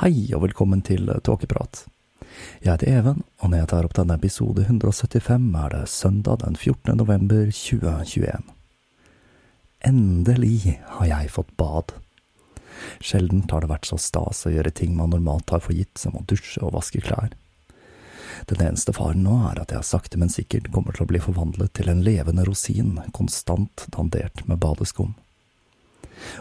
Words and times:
Hei 0.00 0.30
og 0.32 0.46
velkommen 0.46 0.80
til 0.80 1.10
Tåkeprat. 1.20 1.82
Jeg 2.64 2.70
heter 2.70 2.88
Even, 2.88 3.18
og 3.44 3.50
når 3.52 3.58
jeg 3.58 3.68
tar 3.68 3.84
opp 3.84 3.96
denne 3.98 4.14
episode 4.16 4.62
175, 4.64 5.50
er 5.60 5.74
det 5.74 5.80
søndag 5.92 6.38
den 6.40 6.56
14. 6.56 6.94
november 6.96 7.50
2021. 7.52 8.48
Endelig 9.84 10.78
har 10.94 11.10
jeg 11.10 11.34
fått 11.36 11.52
bad. 11.60 11.92
Sjelden 13.04 13.44
har 13.52 13.60
det 13.60 13.72
vært 13.74 13.92
så 13.92 14.00
stas 14.00 14.46
å 14.48 14.54
gjøre 14.56 14.72
ting 14.72 14.96
man 14.96 15.12
normalt 15.12 15.50
tar 15.52 15.60
for 15.60 15.76
gitt, 15.76 16.00
som 16.00 16.16
å 16.16 16.24
dusje 16.24 16.64
og 16.64 16.78
vaske 16.78 17.04
klær. 17.04 17.36
Den 18.48 18.70
eneste 18.70 18.96
faren 18.96 19.20
nå 19.28 19.36
er 19.52 19.60
at 19.60 19.76
jeg 19.76 19.84
sakte, 19.84 20.16
men 20.16 20.32
sikkert 20.32 20.72
kommer 20.72 20.96
til 20.96 21.04
å 21.04 21.12
bli 21.12 21.20
forvandlet 21.20 21.76
til 21.76 21.92
en 21.92 22.00
levende 22.08 22.48
rosin, 22.48 22.96
konstant 23.12 23.84
dandert 23.92 24.48
med 24.48 24.64
badeskum 24.64 25.12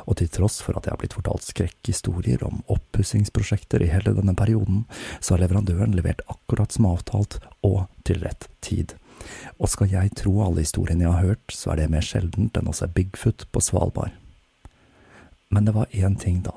og 0.06 0.18
til 0.20 0.30
tross 0.34 0.60
for 0.64 0.78
at 0.78 0.88
jeg 0.88 0.96
har 0.96 1.02
blitt 1.02 1.18
fortalt 1.18 1.46
skrekkhistorier 1.48 2.44
om 2.48 2.64
oppussingsprosjekter 2.72 3.84
i 3.86 3.92
hele 3.92 4.16
denne 4.18 4.36
perioden, 4.38 4.86
så 5.20 5.36
har 5.36 5.44
leverandøren 5.46 5.96
levert 5.98 6.24
akkurat 6.28 6.76
som 6.76 6.90
avtalt 6.92 7.40
og 7.66 7.86
til 8.08 8.24
rett 8.26 8.50
tid. 8.66 8.96
Og 9.60 9.70
skal 9.72 9.92
jeg 9.92 10.16
tro 10.20 10.38
alle 10.44 10.64
historiene 10.64 11.06
jeg 11.06 11.16
har 11.16 11.34
hørt, 11.34 11.54
så 11.54 11.74
er 11.74 11.82
det 11.82 11.92
mer 11.94 12.06
sjeldent 12.06 12.58
enn 12.58 12.72
å 12.72 12.76
se 12.76 12.88
Bigfoot 12.88 13.46
på 13.52 13.64
Svalbard. 13.64 14.16
Men 15.50 15.66
det 15.66 15.76
var 15.76 15.92
én 15.92 16.16
ting, 16.20 16.42
da. 16.46 16.54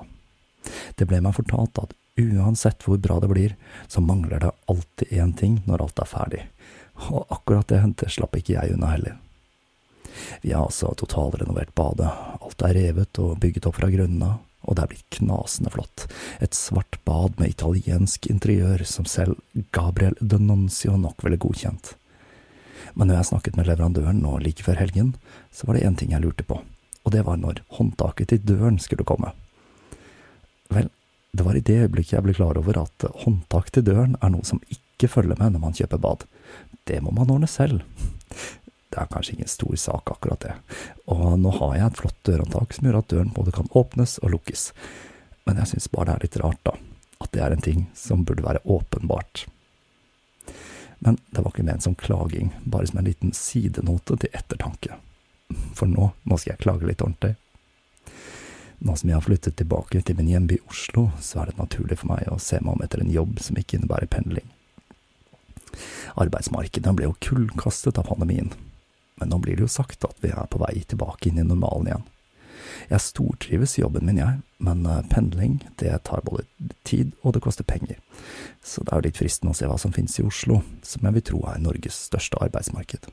Det 0.97 1.09
ble 1.11 1.23
meg 1.25 1.35
fortalt 1.37 1.79
at 1.81 1.95
uansett 2.21 2.85
hvor 2.85 3.01
bra 3.01 3.19
det 3.23 3.31
blir, 3.33 3.57
så 3.89 4.05
mangler 4.05 4.43
det 4.43 4.53
alltid 4.71 5.13
én 5.17 5.33
ting 5.37 5.61
når 5.67 5.87
alt 5.87 6.03
er 6.03 6.11
ferdig. 6.11 6.43
Og 7.09 7.25
akkurat 7.33 7.73
det, 7.73 8.11
slapp 8.13 8.37
ikke 8.37 8.59
jeg 8.59 8.77
unna 8.77 8.93
heller. 8.93 9.17
Vi 10.43 10.53
har 10.53 10.67
altså 10.67 10.93
totalrenovert 10.99 11.75
badet. 11.79 12.11
Alt 12.43 12.65
er 12.67 12.77
revet 12.79 13.21
og 13.23 13.39
bygget 13.43 13.69
opp 13.69 13.79
fra 13.79 13.91
grunnen 13.93 14.25
av, 14.27 14.41
og 14.63 14.77
det 14.77 14.85
er 14.85 14.93
blitt 14.93 15.19
knasende 15.19 15.73
flott. 15.75 16.07
Et 16.45 16.55
svart 16.55 16.99
bad 17.09 17.39
med 17.41 17.55
italiensk 17.55 18.29
interiør 18.31 18.85
som 18.89 19.09
selv 19.09 19.41
Gabriel 19.75 20.17
Denuncio 20.21 20.97
nok 21.01 21.25
ville 21.25 21.41
godkjent. 21.43 21.95
Men 22.95 23.09
når 23.09 23.21
jeg 23.21 23.31
snakket 23.33 23.57
med 23.57 23.69
leverandøren 23.71 24.21
nå 24.23 24.37
like 24.43 24.65
før 24.67 24.81
helgen, 24.83 25.15
så 25.55 25.67
var 25.67 25.79
det 25.79 25.87
én 25.87 25.97
ting 25.99 26.13
jeg 26.13 26.25
lurte 26.25 26.45
på, 26.47 26.59
og 27.03 27.15
det 27.15 27.25
var 27.27 27.39
når 27.41 27.63
håndtaket 27.79 28.33
til 28.33 28.45
døren 28.53 28.79
skulle 28.83 29.07
komme. 29.09 29.33
Vel, 30.73 30.91
det 31.33 31.47
var 31.47 31.57
i 31.57 31.65
det 31.65 31.79
øyeblikket 31.87 32.19
jeg 32.19 32.27
ble 32.27 32.37
klar 32.37 32.59
over 32.61 32.83
at 32.83 33.07
håndtak 33.25 33.71
til 33.73 33.87
døren 33.87 34.19
er 34.21 34.33
noe 34.35 34.45
som 34.45 34.61
ikke 34.73 35.11
følger 35.11 35.39
med 35.41 35.55
når 35.55 35.65
man 35.65 35.77
kjøper 35.77 36.01
bad. 36.03 36.27
Det 36.89 37.01
må 37.03 37.15
man 37.17 37.31
ordne 37.33 37.49
selv. 37.49 37.81
Det 38.93 39.01
er 39.01 39.09
kanskje 39.09 39.39
ingen 39.39 39.49
stor 39.49 39.77
sak, 39.81 40.11
akkurat 40.13 40.41
det. 40.45 40.53
Og 41.09 41.39
nå 41.41 41.51
har 41.57 41.77
jeg 41.79 41.87
et 41.87 42.01
flott 42.03 42.19
dørhåndtak 42.29 42.75
som 42.77 42.89
gjør 42.89 42.99
at 43.01 43.09
døren 43.09 43.33
både 43.33 43.55
kan 43.57 43.71
åpnes 43.73 44.19
og 44.21 44.35
lukkes. 44.35 44.67
Men 45.49 45.63
jeg 45.63 45.71
syns 45.73 45.89
bare 45.95 46.11
det 46.11 46.15
er 46.15 46.27
litt 46.27 46.41
rart, 46.43 46.61
da. 46.69 46.75
At 47.25 47.33
det 47.33 47.41
er 47.41 47.55
en 47.55 47.65
ting 47.65 47.87
som 47.97 48.27
burde 48.29 48.45
være 48.45 48.61
åpenbart. 48.69 49.47
Men 51.01 51.17
det 51.31 51.41
var 51.41 51.55
ikke 51.55 51.65
ment 51.67 51.87
som 51.87 51.97
klaging, 51.99 52.53
bare 52.69 52.87
som 52.87 53.01
en 53.01 53.09
liten 53.09 53.33
sidenote 53.35 54.19
til 54.21 54.37
ettertanke. 54.37 54.99
For 55.75 55.89
nå, 55.89 56.11
nå 56.29 56.39
skal 56.39 56.53
jeg 56.53 56.63
klage 56.67 56.89
litt 56.89 57.03
ordentlig. 57.03 57.33
Nå 58.83 58.97
som 58.99 59.09
jeg 59.09 59.17
har 59.17 59.25
flyttet 59.25 59.57
tilbake 59.57 60.03
til 60.05 60.19
min 60.19 60.29
hjemby 60.31 60.59
Oslo, 60.69 61.09
så 61.23 61.41
er 61.41 61.51
det 61.51 61.63
naturlig 61.63 61.97
for 62.03 62.13
meg 62.13 62.29
å 62.29 62.39
se 62.43 62.61
meg 62.61 62.75
om 62.75 62.85
etter 62.85 63.01
en 63.01 63.15
jobb 63.15 63.41
som 63.41 63.57
ikke 63.57 63.79
innebærer 63.79 64.11
pendling. 64.11 64.47
Arbeidsmarkedet 66.21 66.93
ble 66.99 67.09
jo 67.09 67.17
kullkastet 67.25 67.99
av 67.99 68.11
pandemien, 68.11 68.53
men 69.23 69.31
nå 69.31 69.39
blir 69.39 69.55
det 69.55 69.69
jo 69.69 69.71
sagt 69.71 70.03
at 70.09 70.19
vi 70.25 70.33
er 70.35 70.51
på 70.51 70.59
vei 70.59 70.83
tilbake 70.83 71.31
inn 71.31 71.39
i 71.39 71.47
normalen 71.47 71.87
igjen. 71.87 72.09
Jeg 72.91 73.05
stortrives 73.05 73.77
i 73.79 73.85
jobben 73.85 74.07
min, 74.09 74.19
jeg, 74.19 74.41
men 74.59 74.83
eh, 74.89 75.03
pendling, 75.13 75.61
det 75.79 75.93
tar 76.09 76.25
både 76.27 76.43
tid 76.89 77.13
og 77.23 77.37
det 77.37 77.43
koster 77.45 77.67
penger, 77.69 78.01
så 78.65 78.83
det 78.83 78.91
er 78.91 79.01
jo 79.01 79.07
litt 79.07 79.21
fristende 79.21 79.55
å 79.55 79.59
se 79.59 79.69
hva 79.71 79.79
som 79.79 79.95
finnes 79.95 80.19
i 80.19 80.27
Oslo, 80.27 80.63
som 80.83 81.07
jeg 81.07 81.19
vil 81.19 81.27
tro 81.31 81.43
er 81.47 81.63
Norges 81.63 82.01
største 82.09 82.41
arbeidsmarked. 82.43 83.11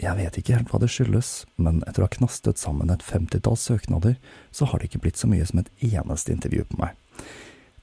Jeg 0.00 0.16
vet 0.16 0.38
ikke 0.40 0.56
helt 0.56 0.72
hva 0.72 0.80
det 0.80 0.88
skyldes, 0.92 1.30
men 1.60 1.82
etter 1.88 2.04
å 2.04 2.08
ha 2.08 2.14
knastet 2.14 2.60
sammen 2.60 2.92
et 2.92 3.04
femtitalls 3.04 3.64
søknader, 3.68 4.16
så 4.52 4.68
har 4.68 4.80
det 4.80 4.90
ikke 4.90 5.04
blitt 5.06 5.20
så 5.20 5.28
mye 5.28 5.48
som 5.48 5.60
et 5.60 5.72
eneste 5.90 6.32
intervju 6.32 6.64
på 6.70 6.80
meg. 6.80 6.96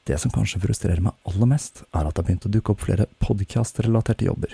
Det 0.07 0.15
som 0.21 0.31
kanskje 0.31 0.61
frustrerer 0.63 1.03
meg 1.03 1.27
aller 1.27 1.49
mest, 1.51 1.81
er 1.91 2.07
at 2.07 2.15
det 2.15 2.21
har 2.21 2.27
begynt 2.29 2.47
å 2.47 2.51
dukke 2.53 2.71
opp 2.71 2.85
flere 2.85 3.09
podkastrelaterte 3.19 4.27
jobber, 4.29 4.53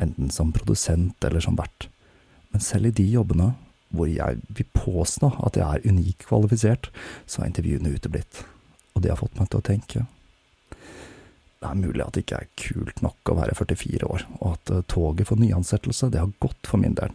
enten 0.00 0.30
som 0.32 0.54
produsent 0.56 1.24
eller 1.28 1.44
som 1.44 1.58
vert. 1.58 1.90
Men 2.54 2.64
selv 2.64 2.88
i 2.88 2.96
de 2.96 3.04
jobbene, 3.12 3.50
hvor 3.92 4.08
jeg 4.08 4.40
vil 4.56 4.68
påstå 4.72 5.34
at 5.44 5.58
jeg 5.60 5.66
er 5.66 5.92
unikt 5.92 6.24
kvalifisert, 6.30 6.88
så 7.28 7.42
har 7.42 7.50
intervjuene 7.50 7.92
uteblitt. 7.92 8.40
Og 8.96 9.04
det 9.04 9.12
har 9.12 9.20
fått 9.20 9.36
meg 9.36 9.50
til 9.52 9.60
å 9.60 9.66
tenke. 9.68 10.06
Det 11.60 11.68
er 11.68 11.78
mulig 11.82 12.04
at 12.04 12.16
det 12.16 12.24
ikke 12.24 12.40
er 12.40 12.50
kult 12.60 13.04
nok 13.04 13.32
å 13.32 13.36
være 13.36 13.56
44 13.58 14.08
år, 14.08 14.24
og 14.40 14.48
at 14.54 14.72
eh, 14.72 14.82
toget 14.92 15.28
for 15.28 15.40
nyansettelse, 15.40 16.08
det 16.12 16.22
har 16.22 16.34
gått 16.40 16.68
for 16.68 16.80
min 16.80 16.96
del. 16.96 17.12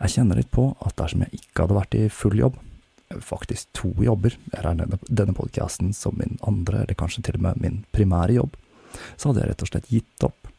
Jeg 0.00 0.16
kjenner 0.16 0.40
litt 0.40 0.50
på 0.52 0.70
at 0.80 0.96
dersom 0.96 1.26
jeg 1.26 1.42
ikke 1.42 1.66
hadde 1.66 1.76
vært 1.76 1.96
i 1.98 2.08
full 2.12 2.40
jobb, 2.40 2.56
faktisk 3.18 3.72
to 3.74 3.90
jobber, 4.04 4.36
jeg 4.52 4.64
regner 4.64 4.90
denne, 5.08 5.34
podkasten 5.34 5.92
som 5.96 6.18
min 6.18 6.38
andre, 6.46 6.84
eller 6.84 6.98
kanskje 6.98 7.24
til 7.26 7.40
og 7.40 7.46
med 7.48 7.62
min 7.62 7.80
primære 7.94 8.36
jobb, 8.38 8.54
så 9.16 9.30
hadde 9.30 9.42
jeg 9.42 9.50
rett 9.50 9.64
og 9.64 9.70
slett 9.70 9.90
gitt 9.90 10.26
opp. 10.26 10.50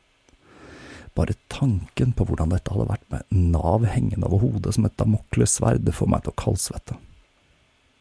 Bare 1.15 1.36
tanken 1.51 2.13
på 2.15 2.25
hvordan 2.27 2.53
dette 2.53 2.71
hadde 2.71 2.88
vært 2.88 3.07
med 3.12 3.31
Nav 3.51 3.86
hengende 3.92 4.27
over 4.30 4.45
hodet 4.45 4.75
som 4.75 4.88
et 4.88 4.98
damoklessverd, 5.00 5.88
får 5.95 6.12
meg 6.12 6.24
til 6.24 6.33
å 6.33 6.39
kaldsvette. 6.39 6.98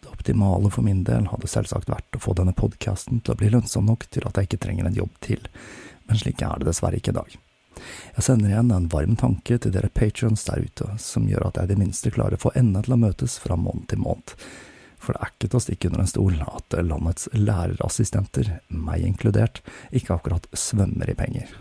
Det 0.00 0.10
optimale 0.10 0.70
for 0.72 0.86
min 0.86 1.02
del 1.06 1.28
hadde 1.30 1.50
selvsagt 1.50 1.90
vært 1.90 2.16
å 2.16 2.22
få 2.22 2.34
denne 2.38 2.54
podkasten 2.56 3.22
til 3.22 3.34
å 3.34 3.38
bli 3.38 3.50
lønnsom 3.52 3.86
nok 3.86 4.06
til 4.10 4.26
at 4.26 4.38
jeg 4.38 4.50
ikke 4.50 4.62
trenger 4.66 4.90
en 4.90 4.98
jobb 4.98 5.14
til, 5.26 5.46
men 6.06 6.18
slik 6.18 6.42
er 6.42 6.58
det 6.58 6.70
dessverre 6.70 6.98
ikke 6.98 7.14
i 7.14 7.20
dag. 7.20 7.38
Jeg 8.16 8.26
sender 8.26 8.50
igjen 8.50 8.72
en 8.74 8.88
varm 8.92 9.14
tanke 9.20 9.56
til 9.58 9.72
dere 9.74 9.92
patrions 9.94 10.44
der 10.48 10.66
ute, 10.66 10.88
som 11.00 11.28
gjør 11.30 11.48
at 11.48 11.60
jeg 11.60 11.68
i 11.68 11.72
det 11.72 11.78
minste 11.80 12.12
klarer 12.14 12.36
å 12.36 12.44
få 12.44 12.52
endene 12.58 12.82
til 12.86 12.96
å 12.96 13.00
møtes 13.00 13.38
fra 13.42 13.56
måned 13.58 13.88
til 13.92 14.02
måned. 14.02 14.34
For 15.00 15.16
det 15.16 15.22
er 15.22 15.32
ikke 15.32 15.48
til 15.48 15.58
å 15.58 15.64
stikke 15.64 15.88
under 15.88 16.02
en 16.02 16.10
stol 16.10 16.36
at 16.44 16.76
landets 16.84 17.30
lærerassistenter, 17.32 18.52
meg 18.68 19.06
inkludert, 19.06 19.62
ikke 19.96 20.18
akkurat 20.18 20.48
svømmer 20.52 21.08
i 21.08 21.16
penger. 21.16 21.54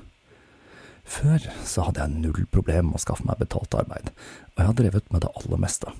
Før 1.10 1.48
så 1.66 1.88
hadde 1.88 2.04
jeg 2.04 2.22
null 2.22 2.46
problem 2.52 2.92
med 2.92 3.00
å 3.00 3.06
skaffe 3.06 3.26
meg 3.26 3.40
betalt 3.40 3.74
arbeid, 3.80 4.12
og 4.54 4.62
jeg 4.62 4.70
har 4.70 4.78
drevet 4.78 5.12
med 5.14 5.24
det 5.24 5.32
aller 5.40 5.62
meste. 5.64 5.96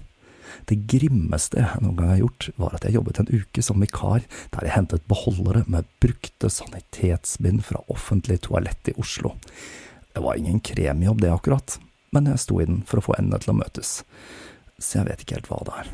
Det 0.70 0.78
grimmeste 0.92 1.62
jeg 1.62 1.82
noen 1.84 1.98
gang 1.98 2.12
har 2.12 2.22
gjort, 2.24 2.50
var 2.62 2.76
at 2.76 2.86
jeg 2.86 2.98
jobbet 2.98 3.22
en 3.22 3.32
uke 3.32 3.64
som 3.66 3.82
vikar 3.82 4.26
der 4.54 4.68
jeg 4.68 4.76
hentet 4.76 5.08
beholdere 5.10 5.64
med 5.72 5.88
brukte 6.04 6.52
sanitetsbind 6.52 7.64
fra 7.66 7.82
offentlig 7.94 8.42
toalett 8.46 8.92
i 8.92 8.98
Oslo. 9.00 9.34
Det 10.20 10.24
var 10.24 10.36
ingen 10.36 10.60
kremjobb, 10.60 11.22
det 11.22 11.34
akkurat, 11.34 11.80
men 12.12 12.26
jeg 12.28 12.40
sto 12.44 12.58
i 12.60 12.66
den 12.68 12.82
for 12.84 13.00
å 13.00 13.04
få 13.06 13.14
endene 13.16 13.38
til 13.40 13.54
å 13.54 13.56
møtes, 13.56 13.92
så 14.76 14.98
jeg 14.98 15.08
vet 15.08 15.22
ikke 15.24 15.38
helt 15.38 15.48
hva 15.48 15.60
det 15.64 15.78
er. 15.80 15.92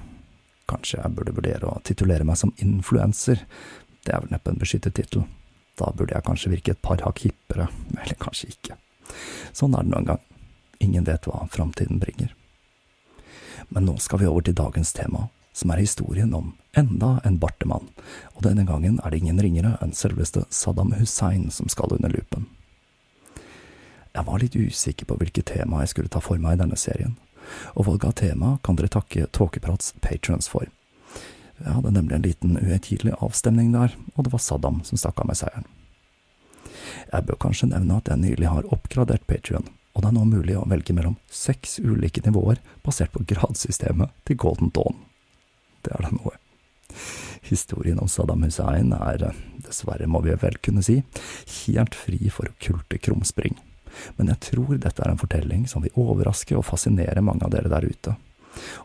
Kanskje 0.71 0.97
jeg 0.97 1.13
burde 1.13 1.33
vurdere 1.37 1.69
å 1.69 1.81
titulere 1.85 2.25
meg 2.25 2.39
som 2.41 2.55
influenser, 2.57 3.43
det 4.01 4.15
er 4.15 4.23
vel 4.23 4.33
neppe 4.33 4.49
en 4.49 4.57
beskyttet 4.57 4.97
tittel. 4.97 5.27
Da 5.77 5.91
burde 5.93 6.17
jeg 6.17 6.25
kanskje 6.25 6.55
virke 6.55 6.73
et 6.73 6.81
par 6.81 7.05
hakk 7.05 7.21
hippere, 7.27 7.69
eller 7.99 8.17
kanskje 8.25 8.49
ikke. 8.55 8.79
Sånn 9.53 9.77
er 9.77 9.85
det 9.85 9.93
nå 9.93 10.01
en 10.01 10.09
gang. 10.09 10.25
Ingen 10.89 11.05
vet 11.05 11.29
hva 11.29 11.45
framtiden 11.53 12.01
bringer. 12.01 12.33
Men 13.69 13.85
nå 13.85 13.99
skal 14.01 14.25
vi 14.25 14.33
over 14.33 14.49
til 14.49 14.57
dagens 14.57 14.97
tema, 14.97 15.27
som 15.53 15.69
er 15.69 15.85
historien 15.85 16.33
om 16.33 16.55
enda 16.73 17.19
en 17.29 17.37
bartemann, 17.37 17.93
og 18.33 18.41
denne 18.49 18.65
gangen 18.65 18.97
er 19.05 19.13
det 19.13 19.21
ingen 19.21 19.45
ringere 19.45 19.77
enn 19.85 19.93
selveste 19.93 20.47
Saddam 20.49 20.97
Hussein 20.97 21.51
som 21.53 21.69
skal 21.69 21.93
under 21.93 22.09
lupen. 22.09 22.49
Jeg 24.15 24.23
var 24.23 24.39
litt 24.39 24.55
usikker 24.55 25.07
på 25.09 25.17
hvilket 25.19 25.49
tema 25.51 25.81
jeg 25.83 25.91
skulle 25.91 26.11
ta 26.11 26.21
for 26.23 26.39
meg 26.39 26.55
i 26.55 26.61
denne 26.61 26.77
serien, 26.79 27.17
og 27.75 27.89
valget 27.89 28.07
av 28.07 28.13
tema 28.21 28.51
kan 28.63 28.77
dere 28.79 28.91
takke 28.93 29.27
Tåkeprats 29.35 29.91
patrons 29.99 30.47
for. 30.51 30.69
Jeg 31.59 31.71
hadde 31.71 31.91
nemlig 31.95 32.15
en 32.15 32.23
liten 32.23 32.55
uhøytidelig 32.61 33.17
avstemning 33.23 33.73
der, 33.75 33.95
og 34.15 34.27
det 34.27 34.31
var 34.31 34.43
Saddam 34.43 34.79
som 34.87 34.99
stakk 34.99 35.19
av 35.19 35.27
med 35.27 35.39
seieren. 35.39 35.67
Jeg 37.11 37.27
bør 37.27 37.41
kanskje 37.43 37.69
nevne 37.73 37.99
at 37.99 38.07
jeg 38.11 38.21
nylig 38.23 38.47
har 38.51 38.71
oppgradert 38.71 39.27
Patrion, 39.27 39.67
og 39.95 40.03
det 40.03 40.09
er 40.09 40.15
nå 40.15 40.23
mulig 40.31 40.57
å 40.59 40.65
velge 40.71 40.95
mellom 40.95 41.19
seks 41.31 41.77
ulike 41.83 42.23
nivåer 42.23 42.63
basert 42.87 43.11
på 43.11 43.23
gradsystemet 43.27 44.15
til 44.27 44.39
Golden 44.39 44.71
Dawn. 44.75 45.03
Det 45.83 45.91
er 45.91 46.07
da 46.07 46.15
noe. 46.15 46.37
Historien 47.45 47.99
om 47.99 48.09
Saddam 48.09 48.47
Hussein 48.47 48.95
er, 48.95 49.29
dessverre 49.59 50.07
må 50.07 50.23
vi 50.23 50.39
vel 50.39 50.55
kunne 50.63 50.83
si, 50.85 51.01
helt 51.67 51.95
fri 51.99 52.31
for 52.31 52.51
okkulte 52.55 53.03
krumspring 53.03 53.59
men 54.17 54.31
jeg 54.33 54.41
tror 54.49 54.77
dette 54.77 55.03
er 55.03 55.11
en 55.11 55.21
fortelling 55.21 55.65
som 55.71 55.85
vil 55.85 55.95
overraske 55.99 56.57
og 56.57 56.67
fascinere 56.67 57.23
mange 57.25 57.45
av 57.45 57.53
dere 57.53 57.71
der 57.71 57.87
ute. 57.87 58.15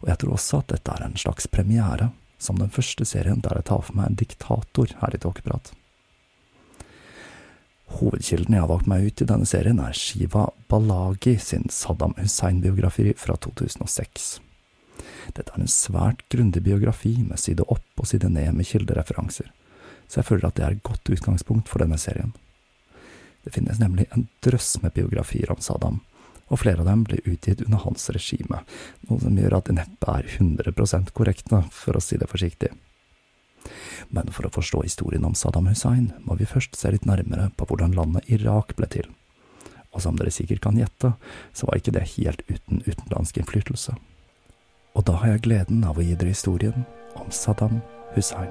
Og 0.03 0.09
jeg 0.11 0.21
tror 0.23 0.37
også 0.37 0.63
at 0.63 0.73
dette 0.75 0.95
er 0.95 1.07
en 1.07 1.19
slags 1.21 1.47
premiere, 1.51 2.11
som 2.41 2.59
den 2.59 2.73
første 2.73 3.05
serien 3.05 3.43
der 3.45 3.61
jeg 3.61 3.69
tar 3.69 3.85
for 3.85 3.99
meg 3.99 4.11
en 4.11 4.19
diktator 4.19 4.95
her 5.03 5.15
i 5.15 5.21
Tåkeprat. 5.21 5.73
Hovedkilden 8.01 8.55
jeg 8.55 8.63
har 8.63 8.71
valgt 8.71 8.89
meg 8.91 9.09
ut 9.09 9.23
i 9.23 9.27
denne 9.27 9.49
serien, 9.49 9.81
er 9.83 9.97
Shiva 9.99 10.47
Balagi 10.71 11.35
sin 11.43 11.67
Saddam 11.75 12.15
Hussein-biografi 12.21 13.11
fra 13.19 13.35
2006. 13.35 14.39
Dette 15.35 15.53
er 15.53 15.63
en 15.63 15.71
svært 15.71 16.23
grundig 16.33 16.63
biografi 16.67 17.17
med 17.23 17.41
side 17.43 17.67
opp 17.67 18.03
og 18.03 18.09
side 18.09 18.31
ned 18.31 18.55
med 18.57 18.69
kildereferanser, 18.69 19.51
så 20.07 20.21
jeg 20.21 20.29
føler 20.31 20.49
at 20.49 20.59
det 20.59 20.67
er 20.67 20.79
et 20.79 20.87
godt 20.87 21.13
utgangspunkt 21.13 21.71
for 21.71 21.83
denne 21.83 21.99
serien. 22.01 22.33
Det 23.45 23.55
finnes 23.55 23.81
nemlig 23.81 24.07
en 24.11 24.27
drøss 24.45 24.77
med 24.83 24.95
biografier 24.97 25.51
om 25.53 25.61
Saddam, 25.65 26.01
og 26.51 26.61
flere 26.61 26.83
av 26.83 26.91
dem 26.91 27.05
ble 27.07 27.21
utgitt 27.25 27.63
under 27.65 27.83
hans 27.85 28.11
regime, 28.13 28.63
noe 29.09 29.23
som 29.23 29.39
gjør 29.39 29.57
at 29.61 29.71
det 29.71 29.79
neppe 29.79 30.15
er 30.19 30.29
100 30.37 31.13
korrekte, 31.17 31.63
for 31.71 31.97
å 31.97 32.03
si 32.05 32.19
det 32.21 32.29
forsiktig. 32.31 32.73
Men 34.11 34.31
for 34.35 34.49
å 34.49 34.53
forstå 34.53 34.83
historien 34.83 35.25
om 35.25 35.37
Saddam 35.39 35.69
Hussein, 35.71 36.11
må 36.25 36.37
vi 36.41 36.49
først 36.49 36.77
se 36.77 36.91
litt 36.91 37.07
nærmere 37.07 37.51
på 37.57 37.69
hvordan 37.69 37.95
landet 37.97 38.29
Irak 38.33 38.75
ble 38.79 38.89
til. 38.91 39.07
Og 39.95 40.03
som 40.03 40.19
dere 40.19 40.33
sikkert 40.35 40.63
kan 40.65 40.79
gjette, 40.79 41.13
så 41.53 41.67
var 41.67 41.79
ikke 41.79 41.95
det 41.95 42.09
helt 42.17 42.43
uten 42.51 42.83
utenlandsk 42.87 43.41
innflytelse. 43.43 43.97
Og 44.99 45.07
da 45.07 45.19
har 45.23 45.35
jeg 45.35 45.47
gleden 45.47 45.85
av 45.87 45.99
å 45.99 46.05
gi 46.05 46.17
dere 46.19 46.35
historien 46.35 46.87
om 47.19 47.31
Saddam 47.35 47.79
Hussein. 48.17 48.51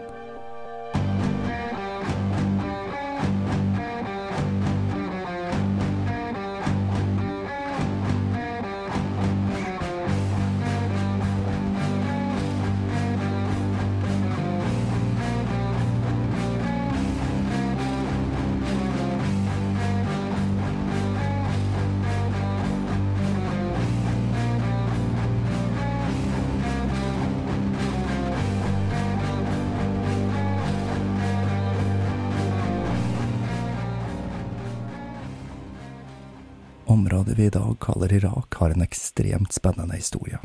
Området 36.89 37.37
vi 37.37 37.45
i 37.45 37.49
dag 37.49 37.75
kaller 37.79 38.13
Irak, 38.13 38.55
har 38.55 38.69
en 38.69 38.81
ekstremt 38.81 39.53
spennende 39.53 39.95
historie. 39.95 40.39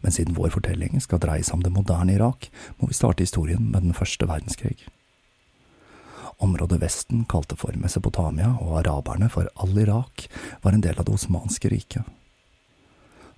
Men 0.00 0.12
siden 0.12 0.34
vår 0.34 0.52
fortelling 0.54 1.00
skal 1.02 1.18
dreie 1.18 1.42
seg 1.42 1.56
om 1.56 1.64
det 1.64 1.72
moderne 1.74 2.14
Irak, 2.14 2.46
må 2.78 2.86
vi 2.86 2.94
starte 2.94 3.26
historien 3.26 3.72
med 3.72 3.82
den 3.82 3.96
første 3.98 4.28
verdenskrig. 4.30 4.84
Området 6.38 6.78
Vesten 6.78 7.24
kalte 7.26 7.58
for 7.58 7.74
Mesopotamia 7.74 8.52
og 8.62 8.84
araberne 8.84 9.26
for 9.34 9.50
Al-Irak, 9.66 10.28
var 10.62 10.78
en 10.78 10.84
del 10.86 10.94
av 10.94 11.08
det 11.08 11.16
osmanske 11.18 11.72
riket. 11.74 12.06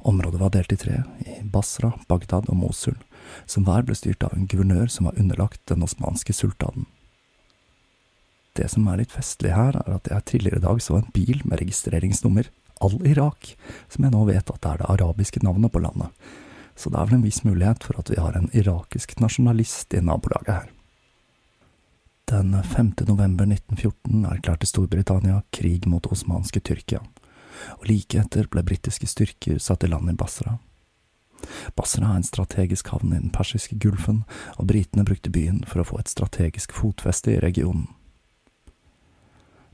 Området 0.04 0.40
var 0.40 0.52
delt 0.52 0.76
i 0.76 0.80
tre, 0.84 0.98
i 1.24 1.38
Basra, 1.40 1.94
Bagdad 2.04 2.50
og 2.52 2.60
Mosul, 2.60 3.00
som 3.48 3.64
hver 3.64 3.88
ble 3.88 3.96
styrt 3.96 4.28
av 4.28 4.36
en 4.36 4.44
guvernør 4.44 4.92
som 4.92 5.08
var 5.08 5.16
underlagt 5.16 5.64
den 5.72 5.88
osmanske 5.88 6.36
sultanen. 6.36 6.84
Det 8.56 8.68
som 8.72 8.86
er 8.88 9.02
litt 9.02 9.12
festlig 9.12 9.52
her, 9.52 9.76
er 9.76 9.98
at 9.98 10.08
jeg 10.08 10.28
tidligere 10.30 10.62
i 10.62 10.64
dag 10.64 10.80
så 10.80 10.98
en 10.98 11.10
bil 11.12 11.42
med 11.44 11.60
registreringsnummer 11.60 12.48
Al-Irak, 12.84 13.52
som 13.92 14.04
jeg 14.04 14.14
nå 14.14 14.22
vet 14.28 14.52
at 14.52 14.60
det 14.62 14.70
er 14.70 14.80
det 14.82 14.90
arabiske 14.92 15.42
navnet 15.44 15.72
på 15.72 15.82
landet. 15.84 16.12
Så 16.76 16.92
det 16.92 17.00
er 17.00 17.08
vel 17.08 17.18
en 17.18 17.24
viss 17.24 17.42
mulighet 17.44 17.84
for 17.84 18.00
at 18.00 18.10
vi 18.12 18.20
har 18.20 18.36
en 18.36 18.50
irakisk 18.56 19.16
nasjonalist 19.20 19.96
i 19.96 20.02
nabolaget 20.04 20.52
her. 20.52 20.72
Den 22.26 22.56
5. 22.62 22.92
november 23.06 23.46
1914 23.46 24.24
erklærte 24.26 24.66
Storbritannia 24.66 25.42
krig 25.54 25.86
mot 25.86 26.08
osmanske 26.10 26.60
Tyrkia, 26.60 27.04
og 27.78 27.84
like 27.88 28.18
etter 28.18 28.48
ble 28.50 28.64
britiske 28.66 29.06
styrker 29.08 29.60
satt 29.62 29.86
i 29.86 29.92
land 29.92 30.10
i 30.10 30.16
Basra. 30.18 30.56
Basra 31.78 32.10
er 32.10 32.18
en 32.18 32.26
strategisk 32.26 32.90
havn 32.90 33.12
i 33.12 33.20
den 33.20 33.30
persiske 33.30 33.78
gulfen, 33.78 34.24
og 34.56 34.66
britene 34.72 35.06
brukte 35.06 35.30
byen 35.30 35.62
for 35.68 35.80
å 35.84 35.86
få 35.86 36.00
et 36.00 36.10
strategisk 36.10 36.74
fotfeste 36.74 37.36
i 37.36 37.40
regionen. 37.44 37.86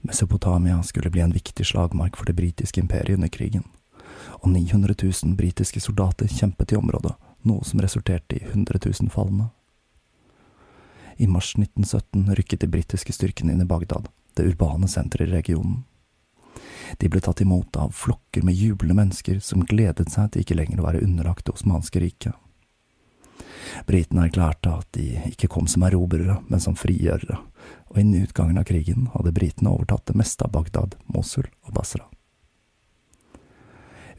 Mesopotamia 0.02 0.82
skulle 0.82 1.10
bli 1.10 1.20
en 1.20 1.32
viktig 1.32 1.66
slagmark 1.66 2.16
for 2.16 2.26
det 2.26 2.32
britiske 2.32 2.80
imperiet 2.80 3.14
under 3.14 3.28
krigen, 3.28 3.62
og 4.42 4.48
900 4.50 4.94
000 5.02 5.36
britiske 5.38 5.80
soldater 5.80 6.26
kjempet 6.26 6.72
i 6.72 6.76
området, 6.76 7.14
noe 7.46 7.62
som 7.64 7.80
resulterte 7.80 8.36
i 8.36 8.42
100 8.48 8.80
000 8.82 9.10
falne. 9.14 9.46
I 11.16 11.26
mars 11.30 11.54
1917 11.54 12.34
rykket 12.34 12.60
de 12.60 12.70
britiske 12.72 13.14
styrkene 13.14 13.54
inn 13.54 13.62
i 13.62 13.68
Bagdad, 13.68 14.08
det 14.34 14.48
urbane 14.50 14.90
senteret 14.90 15.28
i 15.28 15.36
regionen. 15.36 15.84
De 16.98 17.08
ble 17.08 17.22
tatt 17.22 17.40
imot 17.40 17.76
av 17.78 17.94
flokker 17.94 18.42
med 18.42 18.58
jublende 18.58 18.98
mennesker 18.98 19.38
som 19.38 19.62
gledet 19.62 20.10
seg 20.10 20.32
til 20.32 20.42
ikke 20.42 20.58
lenger 20.58 20.82
å 20.82 20.88
være 20.88 21.04
underlagt 21.06 21.46
det 21.46 21.54
osmanske 21.54 22.02
riket. 22.02 22.34
Britene 23.86 24.26
erklærte 24.28 24.72
at 24.78 24.88
de 24.96 25.08
ikke 25.30 25.50
kom 25.52 25.68
som 25.70 25.84
erobrere, 25.86 26.38
men 26.48 26.60
som 26.60 26.76
frigjørere, 26.78 27.38
og 27.92 28.00
innen 28.00 28.26
utgangen 28.26 28.60
av 28.60 28.66
krigen 28.68 29.08
hadde 29.14 29.34
britene 29.36 29.72
overtatt 29.72 30.06
det 30.10 30.18
meste 30.18 30.46
av 30.46 30.54
Bagdad, 30.54 30.96
Mosul 31.12 31.48
og 31.66 31.76
Basra. 31.76 32.06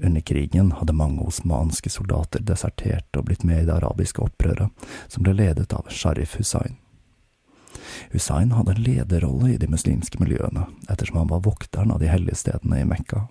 Under 0.03 0.21
krigen 0.21 0.71
hadde 0.71 0.95
mange 0.97 1.23
osmanske 1.23 1.89
soldater 1.93 2.41
desertert 2.41 3.17
og 3.17 3.27
blitt 3.29 3.45
med 3.47 3.61
i 3.61 3.67
det 3.67 3.75
arabiske 3.75 4.23
opprøret, 4.25 4.71
som 5.07 5.23
ble 5.23 5.35
ledet 5.37 5.73
av 5.73 5.87
Sharif 5.93 6.35
Hussain. 6.39 6.79
Hussein 8.11 8.51
hadde 8.51 8.73
en 8.73 8.83
lederrolle 8.83 9.53
i 9.53 9.59
de 9.61 9.69
muslimske 9.69 10.19
miljøene, 10.21 10.65
ettersom 10.89 11.21
han 11.21 11.31
var 11.31 11.45
vokteren 11.45 11.93
av 11.93 12.01
de 12.01 12.09
hellige 12.11 12.41
stedene 12.41 12.81
i 12.81 12.89
Mekka. 12.89 13.27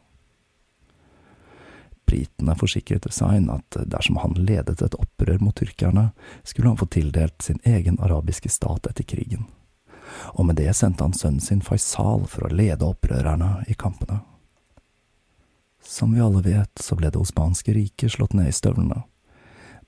Britene 2.08 2.56
forsikret 2.58 3.06
Hussein 3.08 3.48
at 3.52 3.78
dersom 3.88 4.18
han 4.22 4.36
ledet 4.38 4.82
et 4.82 4.96
opprør 4.98 5.40
mot 5.40 5.56
tyrkerne, 5.56 6.10
skulle 6.44 6.72
han 6.72 6.80
få 6.80 6.88
tildelt 6.92 7.42
sin 7.42 7.60
egen 7.64 7.98
arabiske 8.00 8.50
stat 8.52 8.90
etter 8.90 9.06
krigen, 9.06 9.46
og 10.34 10.48
med 10.48 10.60
det 10.60 10.72
sendte 10.76 11.06
han 11.06 11.16
sønnen 11.16 11.40
sin 11.40 11.62
Faisal 11.64 12.26
for 12.28 12.48
å 12.48 12.52
lede 12.52 12.88
opprørerne 12.88 13.62
i 13.68 13.78
kampene. 13.78 14.20
Som 15.82 16.14
vi 16.14 16.22
alle 16.22 16.44
vet, 16.44 16.78
så 16.78 16.94
ble 16.98 17.10
det 17.10 17.18
osmanske 17.18 17.74
riket 17.74 18.14
slått 18.14 18.36
ned 18.38 18.52
i 18.52 18.54
støvlene 18.54 19.02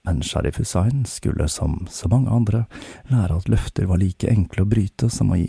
men 0.05 0.23
Sharif 0.23 0.59
Hussein 0.59 1.05
skulle, 1.05 1.49
som 1.49 1.87
så 1.91 2.09
mange 2.09 2.31
andre, 2.31 2.65
lære 3.09 3.39
at 3.39 3.49
løfter 3.49 3.89
var 3.89 4.03
like 4.03 4.29
enkle 4.29 4.65
å 4.65 4.69
bryte 4.69 5.09
som 5.11 5.33
å 5.33 5.39
gi. 5.41 5.49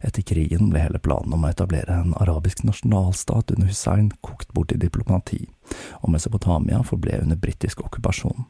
Etter 0.00 0.22
krigen 0.22 0.70
ble 0.70 0.80
hele 0.80 0.98
planen 0.98 1.34
om 1.36 1.44
å 1.44 1.50
etablere 1.50 1.98
en 2.00 2.14
arabisk 2.16 2.62
nasjonalstat 2.64 3.52
under 3.54 3.68
Hussein 3.68 4.10
kokt 4.24 4.52
bort 4.56 4.72
i 4.72 4.78
diplomati, 4.80 5.44
og 6.00 6.12
Mesopotamia 6.14 6.80
forble 6.86 7.20
under 7.22 7.36
britisk 7.36 7.82
okkupasjon. 7.84 8.46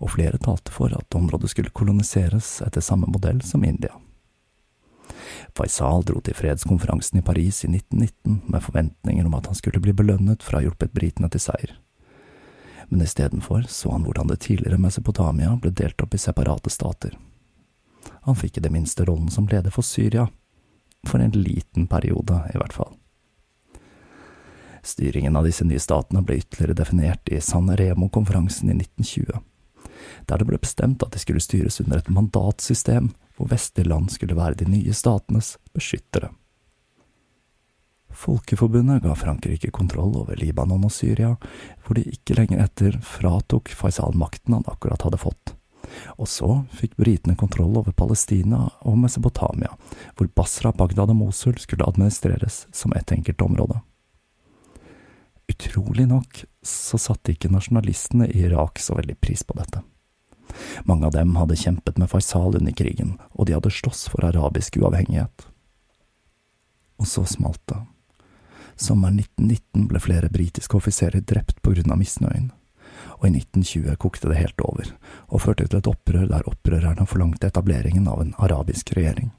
Og 0.00 0.14
flere 0.16 0.40
talte 0.42 0.72
for 0.74 0.94
at 0.96 1.14
området 1.14 1.52
skulle 1.52 1.74
koloniseres 1.74 2.58
etter 2.66 2.82
samme 2.82 3.10
modell 3.10 3.42
som 3.46 3.64
India. 3.64 3.92
Faisal 5.56 6.02
dro 6.06 6.22
til 6.24 6.36
fredskonferansen 6.38 7.20
i 7.20 7.26
Paris 7.26 7.62
i 7.64 7.70
1919 7.70 8.42
med 8.50 8.64
forventninger 8.64 9.26
om 9.26 9.38
at 9.38 9.50
han 9.50 9.58
skulle 9.58 9.82
bli 9.82 9.94
belønnet 9.94 10.42
for 10.42 10.56
å 10.56 10.60
ha 10.60 10.66
hjulpet 10.68 10.94
britene 10.96 11.30
til 11.30 11.42
seier 11.42 11.78
men 12.90 13.02
istedenfor 13.02 13.62
så 13.68 13.92
han 13.92 14.02
hvordan 14.02 14.26
det 14.26 14.40
tidligere 14.42 14.78
Mesopotamia 14.78 15.52
ble 15.62 15.70
delt 15.70 16.02
opp 16.02 16.14
i 16.14 16.18
separate 16.18 16.70
stater. 16.74 17.14
Han 18.26 18.36
fikk 18.36 18.58
i 18.58 18.64
det 18.64 18.72
minste 18.74 19.04
rollen 19.06 19.30
som 19.30 19.46
leder 19.46 19.70
for 19.70 19.86
Syria, 19.86 20.26
for 21.06 21.22
en 21.22 21.34
liten 21.36 21.86
periode 21.86 22.42
i 22.54 22.58
hvert 22.58 22.74
fall. 22.76 22.96
Styringen 24.82 25.36
av 25.36 25.44
disse 25.44 25.64
nye 25.68 25.80
statene 25.80 26.22
ble 26.24 26.38
ytterligere 26.40 26.76
definert 26.78 27.28
i 27.28 27.40
San 27.44 27.68
Remo-konferansen 27.76 28.72
i 28.72 28.78
1920, 28.78 29.40
der 30.26 30.40
det 30.40 30.48
ble 30.48 30.60
bestemt 30.60 31.04
at 31.04 31.12
de 31.12 31.20
skulle 31.20 31.44
styres 31.44 31.80
under 31.84 32.00
et 32.00 32.12
mandatsystem 32.12 33.10
hvor 33.36 33.50
vestlige 33.52 33.88
land 33.88 34.12
skulle 34.12 34.36
være 34.36 34.62
de 34.62 34.68
nye 34.68 34.94
statenes 34.96 35.54
beskyttere. 35.76 36.32
Folkeforbundet 38.10 39.04
ga 39.04 39.14
Frankrike 39.14 39.70
kontroll 39.70 40.16
over 40.18 40.36
Libanon 40.36 40.84
og 40.84 40.92
Syria, 40.92 41.36
hvor 41.84 41.96
de 41.96 42.04
ikke 42.10 42.36
lenger 42.36 42.64
etter 42.64 42.98
fratok 43.06 43.70
Faisal 43.72 44.16
makten 44.18 44.58
han 44.58 44.66
akkurat 44.68 45.06
hadde 45.06 45.20
fått. 45.22 45.54
Og 46.18 46.28
så 46.28 46.48
fikk 46.76 46.96
britene 47.00 47.36
kontroll 47.38 47.76
over 47.80 47.94
Palestina 47.96 48.66
og 48.80 48.98
Mesopotamia, 49.00 49.72
hvor 50.16 50.30
Basra, 50.34 50.72
Bagdad 50.72 51.12
og 51.12 51.18
Mosul 51.20 51.58
skulle 51.58 51.86
administreres 51.88 52.66
som 52.72 52.92
ett 52.96 53.12
enkelt 53.12 53.40
område. 53.40 53.80
Utrolig 55.50 56.06
nok 56.06 56.44
så 56.62 56.98
satte 56.98 57.32
ikke 57.34 57.50
nasjonalistene 57.50 58.28
i 58.30 58.44
Irak 58.46 58.78
så 58.78 58.94
veldig 58.98 59.16
pris 59.20 59.42
på 59.42 59.56
dette. 59.58 59.82
Mange 60.84 61.06
av 61.06 61.14
dem 61.14 61.34
hadde 61.38 61.58
kjempet 61.58 61.98
med 61.98 62.10
Faisal 62.10 62.56
under 62.58 62.74
krigen, 62.74 63.16
og 63.32 63.46
de 63.46 63.56
hadde 63.56 63.72
slåss 63.74 64.08
for 64.12 64.26
arabisk 64.26 64.78
uavhengighet. 64.80 65.46
Og 67.00 67.08
så 67.08 67.24
smalt 67.26 67.62
det. 67.70 67.80
Sommeren 68.80 69.18
1919 69.20 69.88
ble 69.90 70.00
flere 70.00 70.30
britiske 70.32 70.76
offiserer 70.76 71.20
drept 71.20 71.60
på 71.62 71.74
grunn 71.74 71.92
av 71.92 72.00
misnøyen, 72.00 72.50
og 73.20 73.26
i 73.28 73.32
1920 73.36 73.96
kokte 74.00 74.30
det 74.30 74.40
helt 74.40 74.64
over, 74.64 74.90
og 75.28 75.42
førte 75.44 75.66
til 75.68 75.80
et 75.80 75.90
opprør 75.90 76.26
der 76.30 76.48
opprørerne 76.48 77.06
forlangte 77.08 77.50
etableringen 77.50 78.08
av 78.08 78.22
en 78.22 78.34
arabisk 78.38 78.94
regjering. 78.96 79.30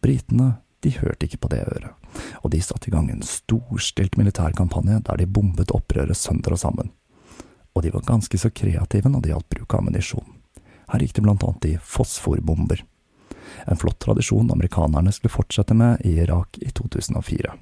Britene 0.00 0.54
de 0.80 0.94
hørte 0.96 1.26
ikke 1.26 1.42
på 1.42 1.50
det 1.52 1.64
øret, 1.66 1.90
og 2.40 2.54
de 2.54 2.62
satte 2.64 2.88
i 2.88 2.94
gang 2.94 3.10
en 3.10 3.26
storstilt 3.26 4.16
militærkampanje 4.16 5.02
der 5.04 5.20
de 5.20 5.26
bombet 5.28 5.74
opprøret 5.76 6.16
sønder 6.16 6.56
og 6.56 6.62
sammen. 6.62 6.94
Og 7.76 7.84
de 7.84 7.92
var 7.92 8.06
ganske 8.06 8.38
så 8.38 8.48
kreative 8.50 9.10
når 9.12 9.20
det 9.20 9.34
gjaldt 9.34 9.50
bruk 9.52 9.74
av 9.74 9.82
ammunisjon. 9.82 10.38
Her 10.90 11.04
gikk 11.04 11.18
det 11.18 11.26
blant 11.26 11.44
annet 11.46 11.68
i 11.68 11.76
fosforbomber 11.84 12.80
en 13.66 13.76
flott 13.76 13.98
tradisjon 13.98 14.50
amerikanerne 14.50 15.12
skulle 15.12 15.32
fortsette 15.32 15.74
med 15.74 16.00
i 16.04 16.16
Irak 16.18 16.58
i 16.58 16.70
2004. 16.70 17.52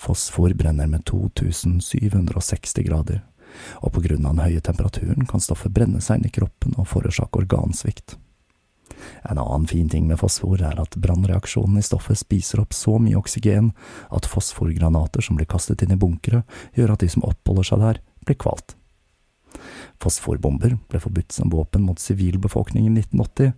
Fosfor 0.00 0.54
brenner 0.56 0.86
med 0.86 1.04
2760 1.04 2.86
grader, 2.86 3.20
og 3.84 3.92
på 3.92 4.00
grunn 4.06 4.24
av 4.24 4.38
den 4.38 4.46
høye 4.46 4.62
temperaturen 4.64 5.26
kan 5.28 5.42
stoffet 5.44 5.74
brenne 5.76 6.00
seg 6.00 6.20
inn 6.20 6.30
i 6.30 6.32
kroppen 6.32 6.78
og 6.80 6.88
forårsake 6.88 7.42
organsvikt. 7.42 8.16
En 9.28 9.38
annen 9.38 9.66
fin 9.68 9.88
ting 9.92 10.06
med 10.08 10.16
fosfor 10.22 10.62
er 10.64 10.80
at 10.80 10.96
brannreaksjonen 10.96 11.76
i 11.78 11.84
stoffet 11.84 12.20
spiser 12.22 12.62
opp 12.64 12.72
så 12.76 12.96
mye 12.96 13.20
oksygen 13.20 13.72
at 14.08 14.28
fosforgranater 14.28 15.24
som 15.24 15.36
blir 15.36 15.48
kastet 15.50 15.84
inn 15.84 15.92
i 15.92 16.00
bunkere, 16.00 16.46
gjør 16.76 16.94
at 16.96 17.04
de 17.04 17.12
som 17.12 17.26
oppholder 17.28 17.68
seg 17.68 17.84
der, 17.84 18.00
blir 18.24 18.40
kvalt. 18.40 18.76
Fosforbomber 20.00 20.78
ble 20.88 21.00
forbudt 21.02 21.36
som 21.36 21.52
våpen 21.52 21.84
mot 21.84 22.00
sivilbefolkningen 22.00 22.96
i 22.96 23.04
1980, 23.04 23.52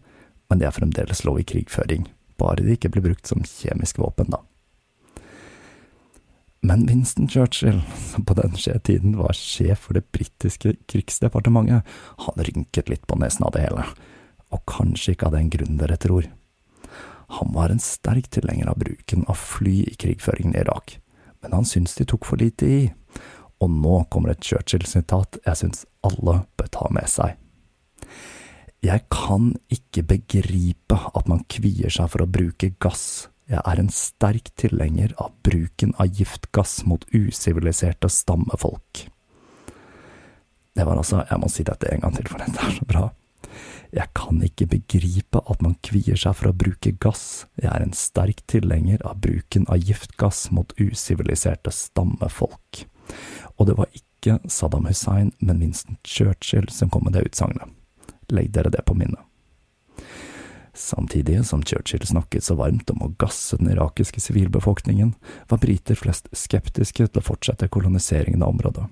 men 0.51 0.59
det 0.59 0.67
er 0.67 0.75
fremdeles 0.75 1.23
lov 1.23 1.39
i 1.39 1.47
krigføring, 1.47 2.09
bare 2.35 2.67
de 2.67 2.75
ikke 2.75 2.91
blir 2.91 3.13
brukt 3.13 3.31
som 3.31 3.47
kjemisk 3.47 4.03
våpen, 4.03 4.35
da. 4.35 4.43
Men 6.63 6.87
Winston 6.87 7.29
Churchill, 7.29 7.81
som 8.13 8.25
på 8.25 8.35
den 8.39 8.53
tiden 8.85 9.17
var 9.19 9.35
sjef 9.35 9.89
for 9.89 9.99
det 9.99 10.05
britiske 10.15 10.77
krigsdepartementet, 10.87 11.83
han 12.23 12.45
rynket 12.47 12.93
litt 12.93 13.07
på 13.11 13.19
nesen 13.19 13.49
av 13.49 13.57
det 13.57 13.65
hele, 13.65 13.83
og 14.55 14.63
kanskje 14.71 15.17
ikke 15.17 15.27
av 15.27 15.35
den 15.35 15.51
grunn 15.51 15.81
dere 15.81 15.99
tror. 15.99 16.29
Han 17.41 17.51
var 17.57 17.73
en 17.73 17.83
sterk 17.83 18.29
tilhenger 18.31 18.71
av 18.71 18.79
bruken 18.79 19.27
av 19.27 19.41
fly 19.43 19.81
i 19.89 19.97
krigføringen 19.99 20.55
i 20.55 20.63
Irak, 20.63 21.01
men 21.43 21.57
han 21.59 21.67
syntes 21.67 21.97
de 21.99 22.07
tok 22.07 22.29
for 22.29 22.39
lite 22.39 22.69
i, 22.69 22.81
og 23.59 23.75
nå 23.83 24.05
kommer 24.13 24.31
et 24.31 24.47
Churchill-sitat 24.47 25.41
jeg 25.43 25.59
syns 25.59 25.83
alle 26.07 26.45
bør 26.59 26.71
ta 26.79 26.87
med 26.95 27.11
seg. 27.11 27.35
Jeg 28.83 29.03
kan 29.11 29.53
ikke 29.71 30.07
begripe 30.15 30.99
at 31.11 31.27
man 31.31 31.43
kvier 31.51 31.91
seg 31.91 32.11
for 32.11 32.23
å 32.23 32.31
bruke 32.31 32.71
gass. 32.83 33.32
Jeg 33.51 33.61
er 33.67 33.81
en 33.81 33.91
sterk 33.93 34.53
tilhenger 34.61 35.15
av 35.21 35.33
bruken 35.45 35.95
av 36.01 36.13
giftgass 36.15 36.83
mot 36.89 37.05
usiviliserte 37.13 38.09
stammefolk. 38.11 39.09
Det 40.73 40.87
var 40.87 40.97
altså, 40.97 41.25
jeg 41.29 41.41
må 41.43 41.51
si 41.53 41.65
dette 41.69 41.91
en 41.91 42.05
gang 42.05 42.15
til, 42.17 42.31
for 42.31 42.41
dette 42.41 42.63
er 42.63 42.77
så 42.79 42.87
bra. 42.89 43.09
Jeg 43.93 44.09
kan 44.17 44.39
ikke 44.41 44.71
begripe 44.73 45.43
at 45.53 45.61
man 45.61 45.75
kvier 45.85 46.17
seg 46.17 46.39
for 46.39 46.49
å 46.49 46.57
bruke 46.57 46.95
gass, 47.03 47.45
jeg 47.61 47.69
er 47.69 47.85
en 47.85 47.93
sterk 47.97 48.41
tilhenger 48.49 49.03
av 49.05 49.19
bruken 49.21 49.67
av 49.69 49.83
giftgass 49.85 50.47
mot 50.55 50.73
usiviliserte 50.81 51.75
stammefolk. 51.77 52.87
Og 53.59 53.69
det 53.69 53.77
var 53.77 53.93
ikke 53.93 54.39
Saddam 54.49 54.89
Hussein, 54.89 55.35
men 55.41 55.61
Winston 55.61 55.99
Churchill 56.09 56.71
som 56.73 56.89
kom 56.89 57.05
med 57.05 57.19
det 57.19 57.27
utsagnet. 57.29 57.69
Legg 58.33 58.49
dere 58.55 58.73
det 58.73 58.87
på 58.89 58.97
minnet. 58.97 59.21
Samtidig 60.75 61.47
som 61.47 61.63
Churchill 61.63 62.07
snakket 62.07 62.45
så 62.45 62.55
varmt 62.55 62.91
om 62.91 63.03
å 63.03 63.13
gasse 63.21 63.57
den 63.61 63.71
irakiske 63.75 64.21
sivilbefolkningen, 64.21 65.13
var 65.49 65.61
briter 65.61 65.99
flest 65.99 66.31
skeptiske 66.33 67.07
til 67.07 67.21
å 67.21 67.25
fortsette 67.25 67.69
koloniseringen 67.69 68.43
av 68.43 68.55
området. 68.55 68.87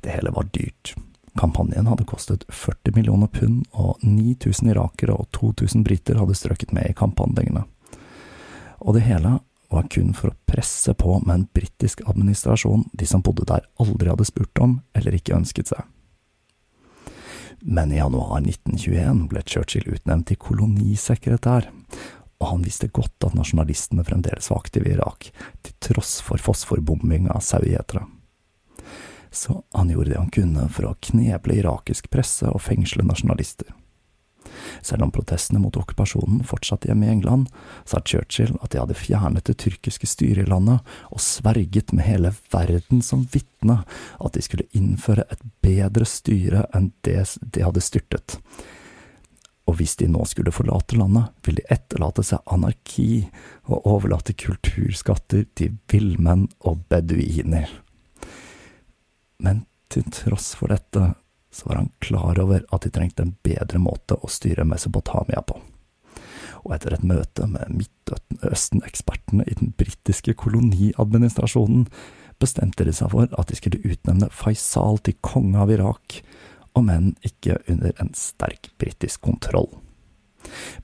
Det 0.00 0.14
hele 0.14 0.32
var 0.32 0.48
dyrt. 0.54 0.94
Kampanjen 1.36 1.86
hadde 1.86 2.08
kostet 2.08 2.46
40 2.48 2.96
millioner 2.96 3.28
pund, 3.28 3.66
og 3.72 4.00
9000 4.02 4.72
irakere 4.72 5.14
og 5.14 5.28
2000 5.36 5.84
briter 5.84 6.18
hadde 6.18 6.34
strøket 6.34 6.72
med 6.72 6.88
i 6.88 6.96
kamphandlingene. 6.96 7.66
Og 8.80 8.96
det 8.96 9.04
hele 9.04 9.38
var 9.70 9.86
kun 9.92 10.16
for 10.16 10.32
å 10.32 10.38
presse 10.48 10.96
på 10.96 11.20
med 11.20 11.34
en 11.34 11.48
britisk 11.54 12.00
administrasjon 12.08 12.88
de 12.96 13.06
som 13.06 13.22
bodde 13.22 13.44
der 13.46 13.68
aldri 13.78 14.08
hadde 14.08 14.26
spurt 14.26 14.58
om 14.58 14.80
eller 14.96 15.14
ikke 15.14 15.36
ønsket 15.36 15.70
seg 15.70 15.84
men 17.60 17.92
i 17.92 17.98
januar 18.00 18.40
1921 18.40 19.26
ble 19.30 19.42
Churchill 19.46 19.88
utnevnt 19.92 20.28
til 20.30 20.40
kolonisekretær, 20.40 21.68
og 22.40 22.48
han 22.48 22.64
visste 22.64 22.88
godt 22.88 23.26
at 23.28 23.36
nasjonalistene 23.36 24.04
fremdeles 24.06 24.48
var 24.50 24.62
aktive 24.62 24.88
i 24.88 24.94
Irak, 24.96 25.28
til 25.62 25.76
tross 25.84 26.18
for 26.24 26.40
fosforbombing 26.40 27.28
av 27.32 27.44
sauegjetere. 27.44 28.06
Så 29.30 29.60
han 29.76 29.90
gjorde 29.92 30.10
det 30.14 30.18
han 30.18 30.32
kunne 30.34 30.66
for 30.72 30.88
å 30.88 30.96
kneble 31.04 31.60
irakisk 31.60 32.08
presse 32.10 32.48
og 32.50 32.62
fengsle 32.64 33.04
nasjonalister. 33.06 33.68
Selv 34.82 35.04
om 35.06 35.12
protestene 35.14 35.60
mot 35.62 35.76
okkupasjonen 35.76 36.42
fortsatte 36.48 36.90
hjemme 36.90 37.08
i 37.08 37.12
England, 37.12 37.50
sa 37.84 38.00
Churchill 38.00 38.56
at 38.60 38.72
de 38.72 38.80
hadde 38.80 38.98
fjernet 38.98 39.46
det 39.48 39.58
tyrkiske 39.62 40.08
styret 40.08 40.46
i 40.46 40.50
landet 40.50 40.84
og 41.10 41.22
sverget 41.24 41.94
med 41.96 42.06
hele 42.06 42.34
verden 42.52 43.02
som 43.04 43.26
vitne 43.32 43.82
at 44.18 44.34
de 44.36 44.44
skulle 44.44 44.68
innføre 44.76 45.26
et 45.30 45.42
bedre 45.64 46.08
styre 46.08 46.66
enn 46.76 46.92
det 47.06 47.24
de 47.40 47.64
hadde 47.64 47.84
styrtet. 47.84 48.38
Og 49.70 49.76
hvis 49.78 49.94
de 50.00 50.08
nå 50.10 50.24
skulle 50.26 50.50
forlate 50.54 50.96
landet, 50.98 51.30
ville 51.46 51.62
de 51.62 51.74
etterlate 51.74 52.24
seg 52.26 52.42
anarki 52.50 53.28
og 53.70 53.86
overlate 53.86 54.34
kulturskatter 54.34 55.44
til 55.54 55.76
villmenn 55.92 56.48
og 56.66 56.82
beduiner. 56.90 57.70
Men 59.38 59.64
til 59.90 60.06
tross 60.10 60.52
for 60.58 60.72
dette 60.74 61.12
så 61.50 61.68
var 61.68 61.80
han 61.80 61.90
klar 61.98 62.38
over 62.42 62.64
at 62.70 62.86
de 62.86 62.92
trengte 62.94 63.24
en 63.26 63.36
bedre 63.42 63.80
måte 63.82 64.16
å 64.16 64.30
styre 64.30 64.66
Mesopotamia 64.68 65.42
på. 65.42 65.58
Og 66.60 66.74
etter 66.76 66.94
et 66.94 67.06
møte 67.06 67.46
med 67.48 67.72
Midtøsten-ekspertene 67.72 69.46
i 69.48 69.56
den 69.58 69.72
britiske 69.78 70.34
koloniadministrasjonen 70.38 71.86
bestemte 72.40 72.84
de 72.86 72.94
seg 72.96 73.12
for 73.12 73.28
at 73.36 73.50
de 73.50 73.58
skulle 73.58 73.82
utnevne 73.84 74.30
Faisal 74.32 75.00
til 75.04 75.16
konge 75.24 75.60
av 75.60 75.72
Irak, 75.72 76.20
om 76.78 76.90
enn 76.92 77.14
ikke 77.26 77.58
under 77.72 77.96
en 78.00 78.12
sterk 78.16 78.70
britisk 78.78 79.24
kontroll. 79.26 79.72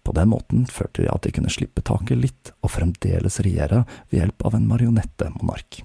På 0.03 0.13
den 0.13 0.31
måten 0.33 0.67
følte 0.69 1.05
de 1.05 1.13
at 1.13 1.25
de 1.25 1.33
kunne 1.37 1.53
slippe 1.53 1.85
taket 1.87 2.19
litt 2.21 2.51
og 2.61 2.75
fremdeles 2.75 3.41
regjere 3.45 3.85
ved 4.11 4.21
hjelp 4.21 4.45
av 4.49 4.57
en 4.59 4.67
marionettemonark. 4.69 5.81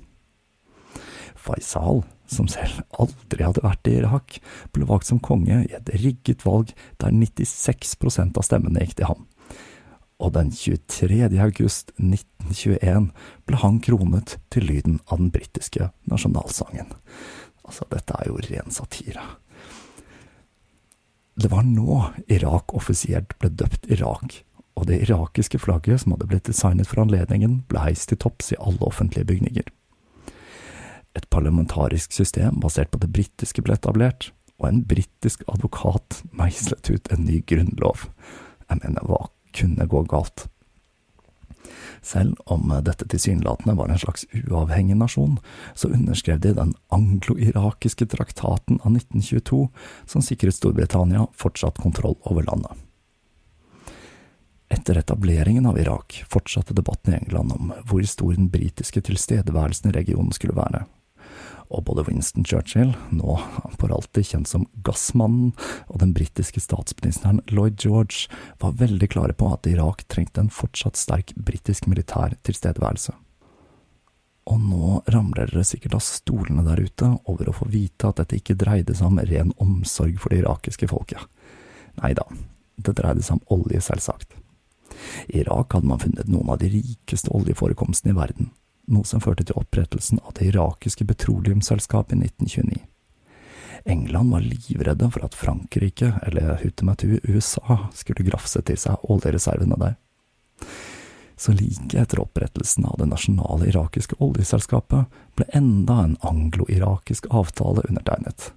Faisal 1.41 2.03
som 2.31 2.47
selv 2.51 2.81
aldri 3.01 3.43
hadde 3.43 3.63
vært 3.65 3.89
i 3.89 3.97
Irak, 3.99 4.39
ble 4.73 4.87
valgt 4.89 5.09
som 5.09 5.19
konge 5.23 5.63
i 5.65 5.75
et 5.75 5.91
rigget 6.01 6.45
valg 6.47 6.71
der 7.03 7.13
96% 7.13 8.39
av 8.39 8.47
stemmene 8.47 8.85
gikk 8.85 8.97
til 9.01 9.11
ham. 9.11 9.27
Og 10.21 10.33
den 10.35 10.51
23. 10.53 11.25
august 11.41 11.91
1921 11.97 13.09
ble 13.49 13.61
han 13.63 13.79
kronet 13.83 14.37
til 14.53 14.67
lyden 14.69 14.99
av 15.07 15.21
den 15.23 15.31
britiske 15.33 15.89
nasjonalsangen. 16.11 16.93
Altså, 17.65 17.87
dette 17.89 18.17
er 18.19 18.29
jo 18.29 18.37
ren 18.45 18.73
satire. 18.73 19.25
Det 21.41 21.49
var 21.49 21.65
nå 21.65 22.03
Irak 22.29 22.73
offisielt 22.77 23.33
ble 23.41 23.49
døpt 23.49 23.89
Irak, 23.89 24.41
og 24.77 24.87
det 24.87 25.01
irakiske 25.07 25.59
flagget 25.61 26.03
som 26.03 26.13
hadde 26.13 26.27
blitt 26.29 26.47
designet 26.47 26.89
for 26.89 27.01
anledningen, 27.03 27.63
ble 27.71 27.81
heist 27.81 28.11
til 28.11 28.19
topps 28.21 28.53
i 28.53 28.59
alle 28.59 28.83
offentlige 28.85 29.27
bygninger. 29.29 29.71
Et 31.17 31.27
parlamentarisk 31.29 32.13
system 32.15 32.59
basert 32.63 32.91
på 32.91 33.01
det 33.01 33.11
britiske 33.11 33.63
ble 33.65 33.75
etablert, 33.75 34.31
og 34.61 34.69
en 34.69 34.83
britisk 34.87 35.43
advokat 35.51 36.21
meislet 36.37 36.91
ut 36.93 37.11
en 37.11 37.25
ny 37.25 37.41
grunnlov. 37.47 38.07
Jeg 38.69 38.79
mener, 38.83 39.03
hva 39.03 39.25
kunne 39.57 39.87
gå 39.89 40.03
galt? 40.07 40.45
Selv 42.01 42.37
om 42.49 42.71
dette 42.85 43.05
tilsynelatende 43.05 43.75
var 43.77 43.91
en 43.91 43.99
slags 44.01 44.23
uavhengig 44.33 44.95
nasjon, 44.97 45.37
så 45.77 45.91
underskrev 45.93 46.39
de 46.41 46.53
den 46.57 46.73
anglo-irakiske 46.89 48.07
traktaten 48.13 48.79
av 48.81 48.95
1922, 48.95 49.67
som 50.09 50.25
sikret 50.25 50.57
Storbritannia 50.57 51.27
fortsatt 51.37 51.81
kontroll 51.81 52.17
over 52.23 52.47
landet. 52.47 52.79
Etter 54.71 54.97
etableringen 54.97 55.67
av 55.67 55.77
Irak 55.77 56.21
fortsatte 56.31 56.73
debatten 56.73 57.13
i 57.13 57.17
England 57.19 57.53
om 57.53 57.73
hvor 57.85 58.05
stor 58.07 58.33
den 58.33 58.47
britiske 58.49 59.03
tilstedeværelsen 59.03 59.91
i 59.91 59.97
regionen 59.99 60.31
skulle 60.33 60.55
være, 60.55 60.85
og 61.71 61.85
både 61.87 62.03
Winston 62.07 62.45
Churchill, 62.45 62.91
nå 63.15 63.37
for 63.79 63.93
alltid 63.95 64.27
kjent 64.27 64.51
som 64.51 64.67
Gassmannen, 64.85 65.53
og 65.87 66.01
den 66.03 66.13
britiske 66.15 66.61
statsministeren 66.63 67.41
Lloyd 67.51 67.79
George 67.81 68.27
var 68.61 68.77
veldig 68.81 69.09
klare 69.13 69.35
på 69.37 69.49
at 69.53 69.69
Irak 69.71 70.03
trengte 70.11 70.43
en 70.43 70.51
fortsatt 70.53 70.99
sterk 70.99 71.33
britisk 71.35 71.87
militær 71.91 72.35
tilstedeværelse. 72.47 73.15
Og 74.51 74.59
nå 74.59 75.01
ramler 75.13 75.51
dere 75.51 75.63
sikkert 75.67 75.95
av 75.99 76.03
stolene 76.03 76.65
der 76.65 76.81
ute 76.81 77.11
over 77.29 77.49
å 77.49 77.55
få 77.55 77.69
vite 77.71 78.09
at 78.09 78.19
dette 78.19 78.39
ikke 78.39 78.57
dreide 78.59 78.95
seg 78.97 79.11
om 79.11 79.21
ren 79.21 79.53
omsorg 79.61 80.17
for 80.19 80.33
det 80.33 80.41
irakiske 80.41 80.89
folket. 80.91 81.21
Nei 82.01 82.13
da, 82.17 82.25
det 82.81 82.97
dreide 82.97 83.23
seg 83.23 83.37
om 83.37 83.61
olje, 83.61 83.83
selvsagt. 83.85 84.33
I 85.31 85.43
Irak 85.45 85.75
hadde 85.75 85.87
man 85.87 86.01
funnet 86.01 86.29
noen 86.29 86.49
av 86.51 86.59
de 86.61 86.71
rikeste 86.73 87.31
oljeforekomstene 87.33 88.13
i 88.13 88.17
verden, 88.17 88.49
noe 88.93 89.07
som 89.07 89.23
førte 89.23 89.45
til 89.47 89.57
opprettelsen 89.59 90.21
av 90.21 90.35
det 90.37 90.51
irakiske 90.51 91.07
petroleumsselskapet 91.09 92.17
i 92.17 92.29
1929. 92.29 92.79
England 93.85 94.31
var 94.31 94.45
livredde 94.45 95.09
for 95.11 95.25
at 95.25 95.35
Frankrike, 95.35 96.13
eller 96.27 96.59
Hutematu 96.61 97.19
USA, 97.23 97.77
skulle 97.93 98.27
grafse 98.27 98.61
til 98.61 98.77
seg 98.77 99.09
oljereservene 99.09 99.77
der. 99.81 99.95
Så 101.41 101.55
like 101.57 101.97
etter 101.97 102.21
opprettelsen 102.21 102.85
av 102.85 102.99
det 103.01 103.07
nasjonale 103.09 103.71
irakiske 103.71 104.19
oljeselskapet 104.21 105.21
ble 105.39 105.47
enda 105.57 106.03
en 106.03 106.17
anglo-irakisk 106.21 107.31
avtale 107.33 107.81
undertegnet. 107.89 108.51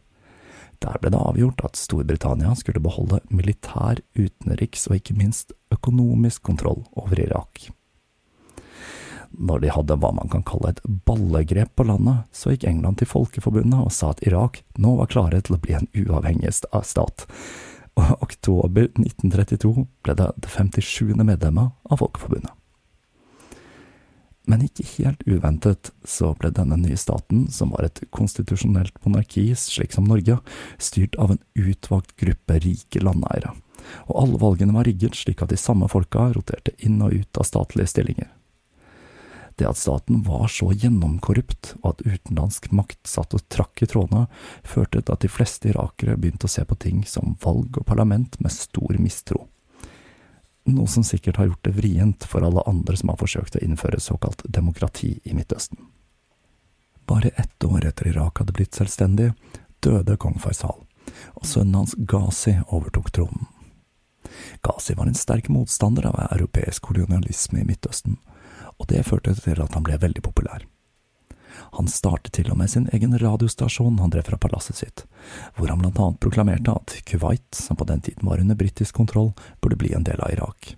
Der 0.85 0.99
ble 1.01 1.15
det 1.15 1.23
avgjort 1.23 1.65
at 1.65 1.81
Storbritannia 1.81 2.53
skulle 2.61 2.83
beholde 2.85 3.23
militær, 3.33 4.03
utenriks 4.19 4.85
og 4.91 4.99
ikke 4.99 5.17
minst 5.17 5.57
økonomisk 5.73 6.45
kontroll 6.45 6.85
over 6.93 7.25
Irak. 7.25 7.71
Når 9.35 9.63
de 9.65 9.73
hadde 9.75 9.99
hva 9.99 10.13
man 10.15 10.31
kan 10.31 10.45
kalle 10.47 10.71
et 10.71 10.83
ballegrep 11.07 11.75
på 11.75 11.87
landet, 11.89 12.27
så 12.33 12.53
gikk 12.53 12.67
England 12.71 13.01
til 13.01 13.11
Folkeforbundet 13.11 13.81
og 13.83 13.93
sa 13.95 14.13
at 14.15 14.23
Irak 14.27 14.63
nå 14.79 14.97
var 15.01 15.11
klare 15.11 15.41
til 15.43 15.57
å 15.57 15.63
bli 15.63 15.75
en 15.79 15.89
uavhengig 15.91 16.53
stat. 16.55 17.27
Og 17.95 18.13
oktober 18.27 18.91
1932 18.99 19.87
ble 20.05 20.19
det 20.19 20.31
det 20.43 20.51
57. 20.51 21.15
medlemmet 21.23 21.75
av 21.91 22.03
Folkeforbundet. 22.03 22.55
Men 24.45 24.61
ikke 24.67 24.85
helt 24.99 25.23
uventet 25.25 25.89
så 26.05 26.35
ble 26.37 26.51
denne 26.53 26.77
nye 26.77 26.99
staten, 27.01 27.47
som 27.49 27.73
var 27.73 27.87
et 27.87 28.03
konstitusjonelt 28.13 28.99
monarki 29.07 29.47
slik 29.57 29.95
som 29.97 30.05
Norge, 30.09 30.37
styrt 30.77 31.17
av 31.17 31.33
en 31.33 31.41
utvalgt 31.57 32.13
gruppe 32.21 32.59
rike 32.61 33.01
landeiere, 33.01 33.55
og 34.05 34.19
alle 34.21 34.43
valgene 34.43 34.77
var 34.77 34.89
rigget 34.89 35.17
slik 35.17 35.41
at 35.41 35.55
de 35.55 35.61
samme 35.61 35.89
folka 35.89 36.29
roterte 36.37 36.77
inn 36.85 37.01
og 37.01 37.17
ut 37.17 37.41
av 37.41 37.49
statlige 37.49 37.95
stillinger. 37.95 38.29
Det 39.57 39.69
at 39.69 39.79
staten 39.79 40.23
var 40.27 40.49
så 40.51 40.73
gjennomkorrupt, 40.73 41.75
og 41.83 41.95
at 41.95 42.05
utenlandsk 42.07 42.73
makt 42.75 43.07
satt 43.07 43.37
og 43.37 43.45
trakk 43.53 43.85
i 43.85 43.89
trådene, 43.91 44.27
førte 44.67 45.01
til 45.01 45.15
at 45.15 45.23
de 45.23 45.31
fleste 45.31 45.71
irakere 45.71 46.17
begynte 46.19 46.49
å 46.49 46.55
se 46.55 46.65
på 46.67 46.79
ting 46.83 47.05
som 47.07 47.37
valg 47.45 47.79
og 47.79 47.87
parlament 47.87 48.41
med 48.43 48.55
stor 48.55 48.99
mistro. 48.99 49.47
Noe 50.65 50.89
som 50.89 51.05
sikkert 51.05 51.37
har 51.37 51.51
gjort 51.51 51.67
det 51.69 51.75
vrient 51.77 52.25
for 52.25 52.43
alle 52.43 52.65
andre 52.67 52.97
som 52.97 53.13
har 53.13 53.21
forsøkt 53.21 53.59
å 53.59 53.63
innføre 53.63 54.01
såkalt 54.01 54.43
demokrati 54.49 55.19
i 55.23 55.37
Midtøsten. 55.37 55.79
Bare 57.07 57.35
ett 57.37 57.65
år 57.65 57.85
etter 57.85 58.09
Irak 58.09 58.41
hadde 58.41 58.55
blitt 58.57 58.75
selvstendig, 58.75 59.35
døde 59.85 60.17
kong 60.17 60.39
Faisal, 60.41 60.81
og 61.37 61.47
sønnen 61.47 61.83
hans 61.83 61.93
Ghazi 61.99 62.57
overtok 62.73 63.13
tronen. 63.13 63.51
Ghazi 64.65 64.97
var 64.97 65.07
en 65.07 65.19
sterk 65.19 65.51
motstander 65.53 66.09
av 66.09 66.17
europeisk 66.33 66.89
kolonialisme 66.89 67.61
i 67.61 67.67
Midtøsten, 67.69 68.17
og 68.79 68.89
det 68.91 69.05
førte 69.07 69.35
til 69.39 69.61
at 69.63 69.75
han 69.75 69.85
ble 69.87 69.99
veldig 70.01 70.23
populær. 70.25 70.65
Han 71.79 71.89
startet 71.91 72.35
til 72.35 72.51
og 72.51 72.59
med 72.59 72.71
sin 72.71 72.87
egen 72.95 73.15
radiostasjon 73.19 73.99
han 74.03 74.13
drev 74.13 74.27
fra 74.29 74.39
palasset 74.41 74.79
sitt, 74.79 75.05
hvor 75.57 75.71
han 75.71 75.83
blant 75.83 75.99
annet 75.99 76.21
proklamerte 76.23 76.75
at 76.75 76.97
Kuwait, 77.07 77.47
som 77.55 77.79
på 77.79 77.87
den 77.89 78.03
tiden 78.05 78.29
var 78.29 78.43
under 78.43 78.59
britisk 78.59 78.95
kontroll, 78.95 79.33
burde 79.63 79.79
bli 79.79 79.95
en 79.95 80.07
del 80.07 80.23
av 80.23 80.35
Irak. 80.35 80.75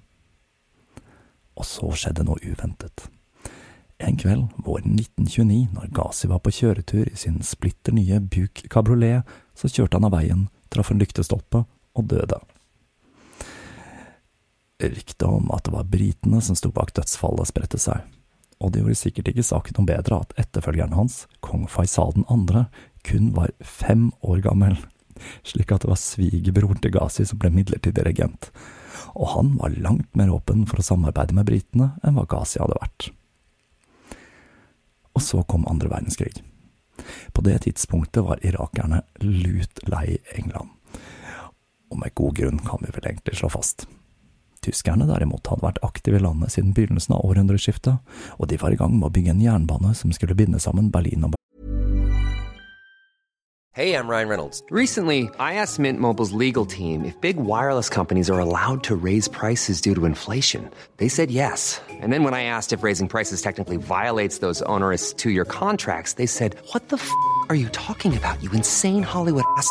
Og 1.56 1.64
så 1.64 1.92
skjedde 1.96 2.26
noe 2.28 2.40
uventet. 2.44 3.08
En 3.96 4.18
kveld 4.20 4.50
våren 4.60 4.98
1929, 4.98 5.72
når 5.72 5.92
Ghazi 5.96 6.28
var 6.28 6.42
på 6.44 6.52
kjøretur 6.52 7.08
i 7.08 7.16
sin 7.16 7.40
splitter 7.44 7.96
nye 7.96 8.20
Buick 8.20 8.66
Cabrolet, 8.72 9.24
så 9.56 9.72
kjørte 9.72 9.96
han 9.96 10.08
av 10.08 10.12
veien, 10.12 10.48
traff 10.68 10.92
en 10.92 11.00
lyktestolpe 11.00 11.64
og 11.96 12.12
døde. 12.12 12.42
Ryktet 14.82 15.22
om 15.22 15.48
at 15.54 15.64
det 15.64 15.72
var 15.72 15.88
britene 15.88 16.42
som 16.44 16.56
sto 16.58 16.68
bak 16.74 16.92
dødsfallet, 16.96 17.48
spredte 17.48 17.80
seg, 17.80 18.02
og 18.60 18.72
det 18.72 18.82
gjorde 18.82 18.98
sikkert 19.00 19.30
ikke 19.32 19.44
saken 19.48 19.78
noe 19.78 19.88
bedre 19.88 20.18
at 20.20 20.34
etterfølgeren 20.42 20.96
hans, 20.96 21.24
kong 21.44 21.64
Faisal 21.70 22.12
2., 22.18 22.66
kun 23.06 23.30
var 23.36 23.54
fem 23.64 24.10
år 24.20 24.42
gammel, 24.44 24.76
slik 25.46 25.72
at 25.72 25.84
det 25.84 25.92
var 25.92 26.00
svigerbroren 26.00 26.82
til 26.82 26.92
Ghazi 26.92 27.24
som 27.24 27.40
ble 27.40 27.52
midlertidig 27.54 28.04
regent, 28.04 28.50
og 29.16 29.32
han 29.32 29.54
var 29.56 29.78
langt 29.80 30.10
mer 30.18 30.34
åpen 30.34 30.66
for 30.68 30.82
å 30.82 30.84
samarbeide 30.84 31.36
med 31.36 31.48
britene 31.48 31.94
enn 32.04 32.18
hva 32.18 32.26
Ghazi 32.28 32.60
hadde 32.60 32.76
vært. 32.82 33.10
Og 35.16 35.24
så 35.24 35.40
kom 35.48 35.64
andre 35.70 35.88
verdenskrig. 35.88 36.34
På 37.32 37.40
det 37.44 37.62
tidspunktet 37.64 38.24
var 38.24 38.44
irakerne 38.44 39.06
lut 39.24 39.86
lei 39.88 40.18
England, 40.36 40.68
og 41.88 42.02
med 42.02 42.12
god 42.18 42.36
grunn 42.36 42.66
kan 42.66 42.82
vi 42.84 42.92
vel 42.92 43.14
egentlig 43.14 43.40
slå 43.40 43.48
fast. 43.56 43.86
Tyskerne 44.66 45.06
derimot 45.06 45.46
hadde 45.46 45.62
vært 45.62 45.82
aktive 45.86 46.18
i 46.18 46.24
landet 46.24 46.56
siden 46.56 46.74
begynnelsen 46.74 47.14
av 47.14 47.24
århundreskiftet, 47.28 48.02
og 48.34 48.50
de 48.50 48.58
var 48.58 48.74
i 48.74 48.78
gang 48.80 48.96
med 48.98 49.08
å 49.10 49.14
bygge 49.14 49.36
en 49.36 49.44
jernbane 49.44 49.94
som 49.94 50.14
skulle 50.14 50.34
binde 50.34 50.58
sammen 50.62 50.90
Berlin 50.90 51.28
og 51.28 51.36
Hey, 53.76 53.92
I'm 53.92 54.08
Ryan 54.08 54.28
Reynolds. 54.28 54.62
Recently, 54.70 55.28
I 55.38 55.60
asked 55.60 55.78
Mint 55.78 56.00
Mobile's 56.00 56.32
legal 56.32 56.64
team 56.64 57.04
if 57.04 57.20
big 57.20 57.36
wireless 57.36 57.90
companies 57.90 58.30
are 58.30 58.38
allowed 58.38 58.82
to 58.84 58.96
raise 58.96 59.28
prices 59.28 59.82
due 59.82 59.94
to 59.94 60.06
inflation. 60.06 60.70
They 60.96 61.08
said 61.08 61.30
yes. 61.30 61.78
And 62.00 62.10
then 62.10 62.24
when 62.24 62.32
I 62.32 62.44
asked 62.44 62.72
if 62.72 62.82
raising 62.82 63.06
prices 63.06 63.42
technically 63.42 63.76
violates 63.76 64.38
those 64.38 64.62
onerous 64.62 65.12
two 65.12 65.28
year 65.28 65.44
contracts, 65.44 66.14
they 66.14 66.24
said, 66.24 66.56
What 66.72 66.88
the 66.88 66.96
f 66.96 67.10
are 67.50 67.54
you 67.54 67.68
talking 67.68 68.16
about, 68.16 68.42
you 68.42 68.50
insane 68.52 69.02
Hollywood 69.02 69.44
ass? 69.58 69.70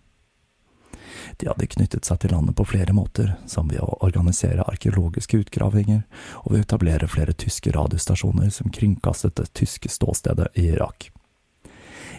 De 1.41 1.47
hadde 1.49 1.65
knyttet 1.65 2.05
seg 2.05 2.19
til 2.21 2.35
landet 2.35 2.53
på 2.53 2.67
flere 2.69 2.93
måter, 2.93 3.31
som 3.49 3.65
ved 3.71 3.81
å 3.81 3.95
organisere 4.05 4.61
arkeologiske 4.69 5.39
utgravinger 5.41 6.03
og 6.43 6.51
ved 6.51 6.59
å 6.59 6.65
etablere 6.67 7.07
flere 7.09 7.33
tyske 7.33 7.73
radiostasjoner 7.73 8.51
som 8.53 8.69
kringkastet 8.69 9.39
det 9.39 9.47
tyske 9.57 9.89
ståstedet 9.89 10.51
i 10.53 10.67
Irak. 10.75 11.07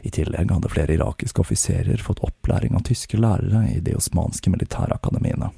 I 0.03 0.11
tillegg 0.11 0.51
hadde 0.51 0.73
flere 0.73 0.97
irakiske 0.97 1.39
offiserer 1.39 2.03
fått 2.03 2.25
opplæring 2.27 2.75
av 2.75 2.83
tyske 2.89 3.21
lærere 3.23 3.63
i 3.71 3.79
de 3.79 3.95
osmanske 3.95 4.51
militærakademiene. 4.51 5.53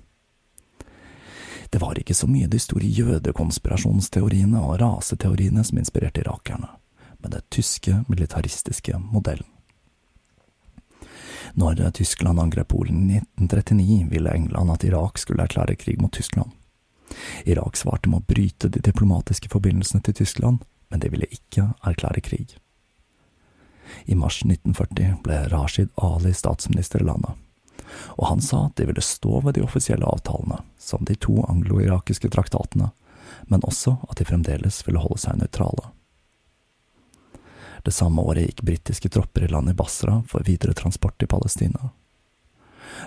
Det 1.72 1.81
var 1.81 1.96
ikke 1.96 2.14
så 2.14 2.29
mye 2.29 2.53
de 2.53 2.61
store 2.61 2.92
jødekonspirasjonsteoriene 3.00 4.61
og 4.61 4.77
raseteoriene 4.85 5.64
som 5.64 5.81
inspirerte 5.81 6.20
irakerne, 6.20 6.68
men 7.24 7.33
den 7.33 7.48
tyske 7.48 8.03
militaristiske 8.12 9.00
modellen. 9.00 9.54
Når 11.55 11.90
Tyskland 11.95 12.40
angrep 12.40 12.69
Polen 12.69 13.11
i 13.11 13.21
1939, 13.21 14.11
ville 14.11 14.31
England 14.31 14.71
at 14.71 14.85
Irak 14.85 15.19
skulle 15.19 15.43
erklære 15.43 15.77
krig 15.79 16.01
mot 16.03 16.12
Tyskland. 16.12 16.51
Irak 17.45 17.77
svarte 17.77 18.11
med 18.11 18.23
å 18.23 18.33
bryte 18.33 18.69
de 18.69 18.83
diplomatiske 18.83 19.49
forbindelsene 19.53 20.03
til 20.03 20.14
Tyskland, 20.19 20.64
men 20.90 21.01
de 21.01 21.11
ville 21.12 21.31
ikke 21.31 21.71
erklære 21.87 22.25
krig. 22.27 22.57
I 24.05 24.19
mars 24.19 24.43
1940 24.43 25.21
ble 25.23 25.40
Rashid 25.53 25.93
Ali 25.95 26.35
statsminister 26.35 27.03
i 27.05 27.07
landet, 27.07 27.38
og 28.19 28.27
han 28.33 28.43
sa 28.43 28.67
at 28.67 28.77
de 28.81 28.88
ville 28.88 29.05
stå 29.05 29.40
ved 29.45 29.55
de 29.55 29.62
offisielle 29.62 30.09
avtalene, 30.09 30.59
som 30.79 31.05
de 31.07 31.14
to 31.14 31.45
anglo-irakiske 31.47 32.33
traktatene, 32.35 32.90
men 33.47 33.62
også 33.62 33.99
at 34.09 34.19
de 34.19 34.27
fremdeles 34.27 34.83
ville 34.87 35.03
holde 35.03 35.21
seg 35.23 35.38
nøytrale. 35.38 35.93
Det 37.85 37.92
samme 37.92 38.23
året 38.23 38.47
gikk 38.49 38.62
britiske 38.64 39.11
tropper 39.12 39.44
i 39.44 39.51
land 39.53 39.70
i 39.70 39.77
Basra 39.77 40.23
for 40.29 40.47
videre 40.47 40.73
transport 40.73 41.18
til 41.20 41.29
Palestina. 41.29 41.90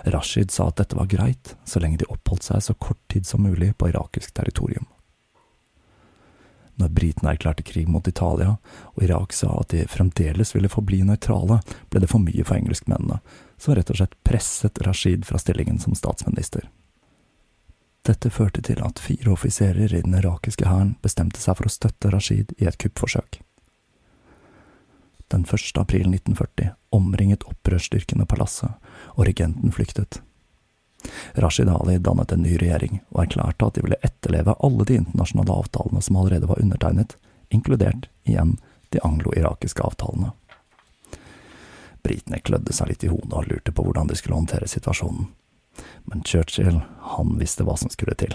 Rashid 0.04 0.52
sa 0.54 0.68
at 0.68 0.78
dette 0.78 0.96
var 0.96 1.08
greit, 1.10 1.56
så 1.66 1.82
lenge 1.82 1.98
de 1.98 2.06
oppholdt 2.06 2.46
seg 2.46 2.62
så 2.62 2.76
kort 2.78 3.00
tid 3.10 3.26
som 3.26 3.42
mulig 3.42 3.72
på 3.78 3.88
irakisk 3.90 4.36
territorium. 4.36 4.86
Når 6.78 6.92
britene 6.94 7.32
erklærte 7.34 7.64
krig 7.66 7.88
mot 7.90 8.06
Italia, 8.06 8.54
og 8.94 9.02
Irak 9.02 9.34
sa 9.34 9.50
at 9.58 9.72
de 9.74 9.82
fremdeles 9.90 10.54
ville 10.54 10.70
forbli 10.70 11.00
nøytrale, 11.02 11.58
ble 11.90 12.04
det 12.04 12.10
for 12.12 12.22
mye 12.22 12.44
for 12.46 12.60
engelskmennene, 12.60 13.18
som 13.58 13.74
rett 13.74 13.90
og 13.90 13.98
slett 13.98 14.14
presset 14.22 14.78
Rashid 14.86 15.26
fra 15.26 15.42
stillingen 15.42 15.82
som 15.82 15.98
statsminister. 15.98 16.68
Dette 18.06 18.30
førte 18.30 18.62
til 18.62 18.78
at 18.86 19.02
fire 19.02 19.34
offiserer 19.34 19.90
i 19.90 20.04
den 20.06 20.14
irakiske 20.14 20.70
hæren 20.70 20.94
bestemte 21.02 21.42
seg 21.42 21.58
for 21.58 21.66
å 21.66 21.74
støtte 21.80 22.14
Rashid 22.14 22.54
i 22.62 22.70
et 22.70 22.78
kuppforsøk. 22.78 23.42
Den 25.28 25.44
1. 25.44 25.78
april 25.78 26.08
1940 26.08 26.70
omringet 26.90 27.44
opprørsstyrkene 27.44 28.26
palasset, 28.26 28.70
og 29.16 29.26
regenten 29.28 29.72
flyktet. 29.72 30.22
Rashid 31.34 31.68
Ali 31.68 31.98
dannet 31.98 32.32
en 32.32 32.42
ny 32.42 32.56
regjering 32.58 33.00
og 33.12 33.22
erklærte 33.22 33.66
at 33.66 33.76
de 33.76 33.84
ville 33.84 34.00
etterleve 34.02 34.56
alle 34.64 34.86
de 34.88 34.96
internasjonale 34.98 35.54
avtalene 35.54 36.02
som 36.02 36.16
allerede 36.16 36.48
var 36.48 36.60
undertegnet, 36.62 37.16
inkludert 37.50 38.08
igjen 38.24 38.56
de 38.88 39.02
anglo-irakiske 39.04 39.84
avtalene. 39.84 40.32
Britene 42.02 42.40
klødde 42.40 42.72
seg 42.72 42.88
litt 42.88 43.04
i 43.04 43.10
hodet 43.12 43.34
og 43.36 43.50
lurte 43.50 43.74
på 43.74 43.84
hvordan 43.84 44.08
de 44.08 44.16
skulle 44.16 44.38
håndtere 44.38 44.68
situasjonen, 44.70 45.28
men 46.08 46.24
Churchill, 46.24 46.80
han 47.14 47.36
visste 47.38 47.66
hva 47.68 47.76
som 47.76 47.92
skulle 47.92 48.16
til. 48.18 48.32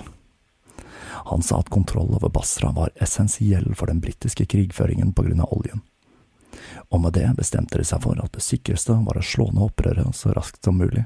Han 1.32 1.42
sa 1.42 1.60
at 1.60 1.72
kontroll 1.74 2.14
over 2.14 2.30
Basra 2.30 2.72
var 2.76 2.94
essensiell 3.02 3.74
for 3.76 3.90
den 3.90 4.02
britiske 4.04 4.46
krigføringen 4.46 5.14
på 5.14 5.26
grunn 5.26 5.42
av 5.42 5.54
oljen. 5.56 5.82
Og 6.90 7.02
med 7.02 7.16
det 7.18 7.28
bestemte 7.38 7.80
de 7.80 7.88
seg 7.88 8.04
for 8.04 8.20
at 8.22 8.34
det 8.36 8.44
sikreste 8.46 8.96
var 9.06 9.20
å 9.20 9.26
slå 9.26 9.50
ned 9.52 9.66
opprøret 9.68 10.16
så 10.18 10.34
raskt 10.36 10.64
som 10.64 10.80
mulig. 10.80 11.06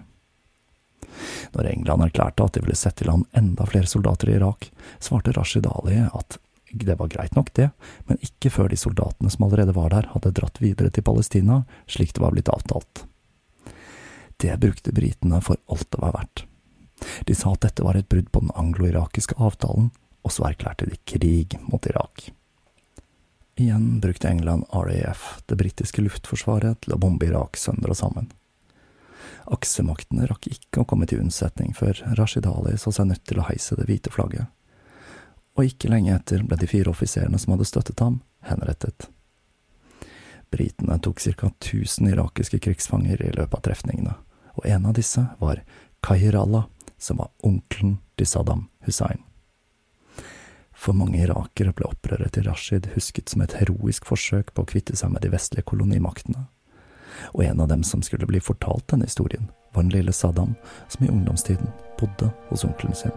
Når 1.54 1.70
England 1.72 2.04
erklærte 2.06 2.46
at 2.46 2.58
de 2.58 2.64
ville 2.64 2.78
sette 2.78 3.06
i 3.06 3.08
land 3.08 3.26
enda 3.38 3.66
flere 3.66 3.90
soldater 3.90 4.30
i 4.30 4.38
Irak, 4.38 4.70
svarte 5.00 5.34
Rashid 5.36 5.68
Ali 5.70 6.02
at 6.06 6.40
det 6.72 6.98
var 7.00 7.08
greit 7.08 7.36
nok 7.36 7.54
det, 7.56 7.70
men 8.10 8.20
ikke 8.22 8.52
før 8.52 8.70
de 8.70 8.78
soldatene 8.80 9.32
som 9.32 9.46
allerede 9.48 9.76
var 9.76 9.94
der, 9.94 10.10
hadde 10.12 10.34
dratt 10.36 10.60
videre 10.62 10.92
til 10.92 11.06
Palestina, 11.08 11.62
slik 11.88 12.12
det 12.14 12.24
var 12.24 12.36
blitt 12.36 12.52
avtalt. 12.52 13.06
Det 14.38 14.60
brukte 14.62 14.94
britene 14.94 15.40
for 15.42 15.58
alt 15.72 15.88
det 15.96 16.02
var 16.04 16.14
verdt. 16.18 16.44
De 17.26 17.36
sa 17.38 17.54
at 17.54 17.64
dette 17.64 17.86
var 17.86 17.98
et 17.98 18.10
brudd 18.10 18.28
på 18.34 18.44
den 18.44 18.54
anglo-irakiske 18.58 19.38
avtalen, 19.40 19.90
og 20.28 20.34
så 20.34 20.50
erklærte 20.50 20.90
de 20.90 21.00
krig 21.08 21.56
mot 21.70 21.86
Irak. 21.88 22.28
Igjen 23.60 24.00
brukte 24.00 24.30
England 24.30 24.66
RAF, 24.70 25.42
det 25.46 25.56
britiske 25.56 26.02
luftforsvaret, 26.02 26.78
til 26.82 26.94
å 26.94 27.00
bombe 27.02 27.26
Irak 27.26 27.58
sønder 27.58 27.90
og 27.90 27.98
sammen. 27.98 28.28
Aksemaktene 29.50 30.28
rakk 30.30 30.46
ikke 30.52 30.84
å 30.84 30.86
komme 30.86 31.08
til 31.10 31.24
unnsetning 31.24 31.74
før 31.74 31.98
Rashid 32.20 32.46
Ali 32.46 32.76
så 32.78 32.94
seg 32.94 33.10
nødt 33.10 33.24
til 33.26 33.42
å 33.42 33.48
heise 33.48 33.74
det 33.80 33.88
hvite 33.90 34.14
flagget. 34.14 34.46
Og 35.58 35.72
ikke 35.72 35.90
lenge 35.90 36.14
etter 36.14 36.46
ble 36.46 36.60
de 36.62 36.70
fire 36.70 36.94
offiserene 36.94 37.42
som 37.42 37.56
hadde 37.56 37.66
støttet 37.66 38.04
ham, 38.06 38.20
henrettet. 38.46 39.10
Britene 40.54 41.00
tok 41.02 41.18
ca 41.18 41.50
1000 41.50 42.12
irakiske 42.14 42.62
krigsfanger 42.62 43.26
i 43.26 43.34
løpet 43.34 43.58
av 43.58 43.66
trefningene, 43.72 44.14
og 44.54 44.70
en 44.70 44.86
av 44.86 44.94
disse 45.02 45.26
var 45.42 45.66
Kahir 46.06 46.38
Allah, 46.38 46.70
som 47.02 47.26
var 47.26 47.34
onkelen 47.42 47.98
til 48.22 48.30
Saddam 48.30 48.68
Hussein. 48.86 49.26
For 50.88 50.96
mange 50.96 51.20
irakere 51.20 51.74
ble 51.76 51.84
opprøret 51.90 52.32
til 52.32 52.46
Rashid 52.48 52.86
husket 52.94 53.28
som 53.28 53.42
et 53.44 53.58
heroisk 53.60 54.06
forsøk 54.08 54.54
på 54.56 54.64
å 54.64 54.70
kvitte 54.72 54.96
seg 54.96 55.12
med 55.12 55.26
de 55.26 55.34
vestlige 55.34 55.68
kolonimaktene. 55.68 56.46
Og 57.34 57.44
en 57.44 57.60
av 57.60 57.68
dem 57.74 57.84
som 57.84 58.00
skulle 58.06 58.30
bli 58.30 58.40
fortalt 58.40 58.88
denne 58.94 59.10
historien, 59.10 59.50
var 59.76 59.84
den 59.84 59.92
lille 59.92 60.16
Saddam, 60.16 60.56
som 60.88 61.04
i 61.04 61.12
ungdomstiden 61.12 61.76
bodde 62.00 62.32
hos 62.48 62.64
onkelen 62.64 62.96
sin. 62.96 63.12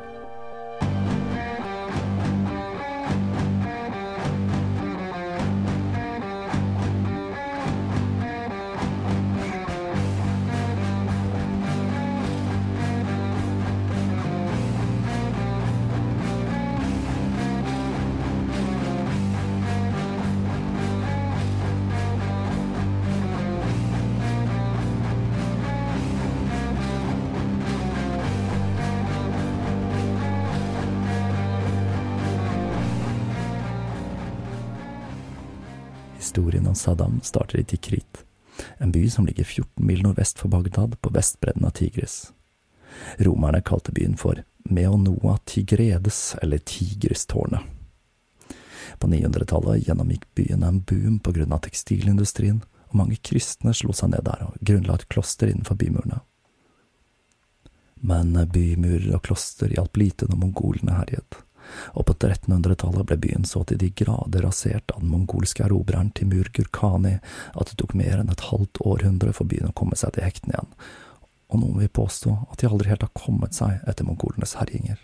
Saddam 36.81 37.21
starter 37.23 37.61
i 37.61 37.65
Tikrit, 37.65 38.25
en 38.79 38.93
by 38.93 39.11
som 39.11 39.27
ligger 39.27 39.45
14 39.45 39.87
mil 39.87 40.03
nordvest 40.03 40.39
for 40.39 40.49
Bagdad 40.49 40.97
på 41.01 41.11
vestbredden 41.13 41.65
av 41.65 41.71
Tigris. 41.71 42.33
Romerne 43.17 43.61
kalte 43.61 43.93
byen 43.93 44.17
for 44.17 44.41
Meonoa 44.65 45.39
Tigredes, 45.45 46.37
eller 46.43 46.59
Tigristårnet. 46.59 47.61
På 48.99 49.07
900-tallet 49.07 49.87
gjennomgikk 49.89 50.25
byen 50.35 50.63
en 50.63 50.81
boom 50.81 51.19
på 51.19 51.33
grunn 51.37 51.53
av 51.53 51.61
tekstilindustrien, 51.69 52.63
og 52.89 52.97
mange 52.97 53.21
kristne 53.23 53.75
slo 53.77 53.93
seg 53.93 54.15
ned 54.15 54.25
der 54.27 54.49
og 54.49 54.57
grunnla 54.61 54.97
et 54.97 55.09
kloster 55.13 55.53
innenfor 55.53 55.77
bymurene. 55.79 56.23
Men 58.01 58.33
bymurer 58.53 59.13
og 59.19 59.27
kloster 59.29 59.69
hjalp 59.77 60.01
lite 60.01 60.31
når 60.31 60.41
mongolene 60.47 60.97
herjet, 60.97 61.43
og 61.95 62.07
på 62.09 62.17
1300-tallet 62.17 63.09
ble 63.09 63.19
byen 63.25 63.47
så 63.49 63.63
til 63.69 63.81
de 63.81 63.91
grader 63.97 64.47
rasert 64.47 64.95
av 64.95 65.03
den 65.03 65.13
mongolske 65.13 65.65
erobreren 65.67 66.13
Timur 66.17 66.51
Gurkani 66.55 67.19
at 67.19 67.71
det 67.71 67.79
tok 67.81 67.95
mer 67.99 68.21
enn 68.21 68.33
et 68.33 68.49
halvt 68.51 68.83
århundre 68.87 69.35
for 69.37 69.51
byen 69.51 69.71
å 69.71 69.77
komme 69.77 69.99
seg 69.99 70.17
til 70.17 70.27
hektene 70.27 70.57
igjen, 70.57 70.75
og 71.51 71.63
noen 71.63 71.81
vil 71.83 71.95
påstå 72.01 72.35
at 72.49 72.61
de 72.61 72.71
aldri 72.71 72.93
helt 72.93 73.07
har 73.07 73.15
kommet 73.17 73.57
seg 73.57 73.81
etter 73.91 74.07
mongolenes 74.07 74.57
herjinger. 74.61 74.99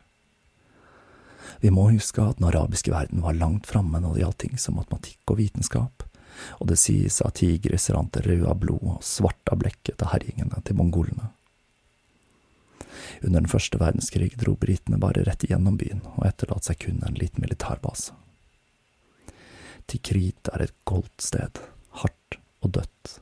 Vi 1.61 1.73
må 1.73 1.89
huske 1.91 2.23
at 2.23 2.39
den 2.39 2.49
arabiske 2.51 2.93
verden 2.93 3.23
var 3.25 3.39
langt 3.39 3.67
framme 3.67 4.01
når 4.03 4.15
det 4.15 4.23
gjaldt 4.25 4.43
ting 4.45 4.61
som 4.61 4.77
matematikk 4.79 5.33
og 5.33 5.41
vitenskap, 5.41 6.05
og 6.61 6.69
det 6.71 6.79
sies 6.81 7.23
at 7.25 7.39
tigris 7.41 7.89
rant 7.95 8.19
rød 8.27 8.45
av 8.45 8.61
blod 8.61 8.85
og 8.85 9.05
svart 9.05 9.53
av 9.53 9.63
blekket 9.63 9.95
etter 9.95 10.13
herjingene 10.13 10.61
til 10.67 10.77
mongolene. 10.79 11.31
Under 13.23 13.43
den 13.43 13.51
første 13.51 13.81
verdenskrig 13.81 14.33
dro 14.41 14.57
britene 14.61 15.01
bare 15.03 15.25
rett 15.27 15.45
igjennom 15.47 15.79
byen 15.81 16.03
og 16.15 16.27
etterlot 16.29 16.69
seg 16.69 16.81
kun 16.87 17.03
en 17.07 17.19
liten 17.19 17.45
militærbase. 17.45 18.17
Tikrit 19.87 20.51
er 20.53 20.67
et 20.67 20.75
goldt 20.89 21.23
sted, 21.23 21.61
hardt 22.03 22.41
og 22.65 22.75
dødt, 22.79 23.21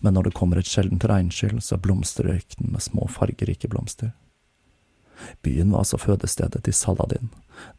men 0.00 0.16
når 0.16 0.28
det 0.28 0.36
kommer 0.36 0.60
et 0.60 0.68
sjeldent 0.68 1.04
regnskyll, 1.08 1.58
så 1.62 1.78
blomstrer 1.80 2.36
ørkenen 2.36 2.72
med 2.74 2.84
små 2.84 3.08
fargerike 3.12 3.68
blomster. 3.72 4.12
Byen 5.44 5.70
var 5.72 5.84
altså 5.84 5.98
fødestedet 6.00 6.62
til 6.64 6.76
Saladin, 6.76 7.30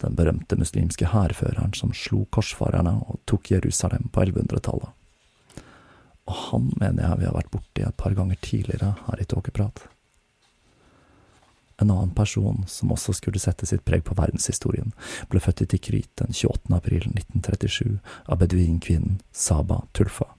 den 0.01 0.15
berømte 0.17 0.57
muslimske 0.57 1.11
hærføreren 1.11 1.75
som 1.77 1.93
slo 1.93 2.23
korsfarerne 2.33 2.95
og 3.05 3.19
tok 3.29 3.51
Jerusalem 3.53 4.09
på 4.13 4.25
1100-tallet. 4.25 4.89
Og 6.27 6.39
han 6.49 6.71
mener 6.79 7.05
jeg 7.05 7.19
vi 7.21 7.27
har 7.29 7.37
vært 7.37 7.53
borti 7.53 7.85
et 7.85 7.99
par 7.99 8.17
ganger 8.17 8.39
tidligere 8.41 8.95
her 9.05 9.21
i 9.21 9.27
Tåkeprat. 9.29 9.85
En 11.77 11.91
annen 11.91 12.13
person 12.15 12.63
som 12.67 12.91
også 12.91 13.13
skulle 13.13 13.39
sette 13.39 13.67
sitt 13.69 13.83
preg 13.85 14.03
på 14.07 14.15
verdenshistorien, 14.17 14.95
ble 15.29 15.41
født 15.43 15.61
i 15.61 15.69
Tikrit 15.75 16.09
den 16.17 16.33
28. 16.33 16.73
april 16.73 17.05
1937 17.11 17.99
av 18.25 18.41
beduinkvinnen 18.41 19.19
Saba 19.31 19.83
Tulfa. 19.93 20.31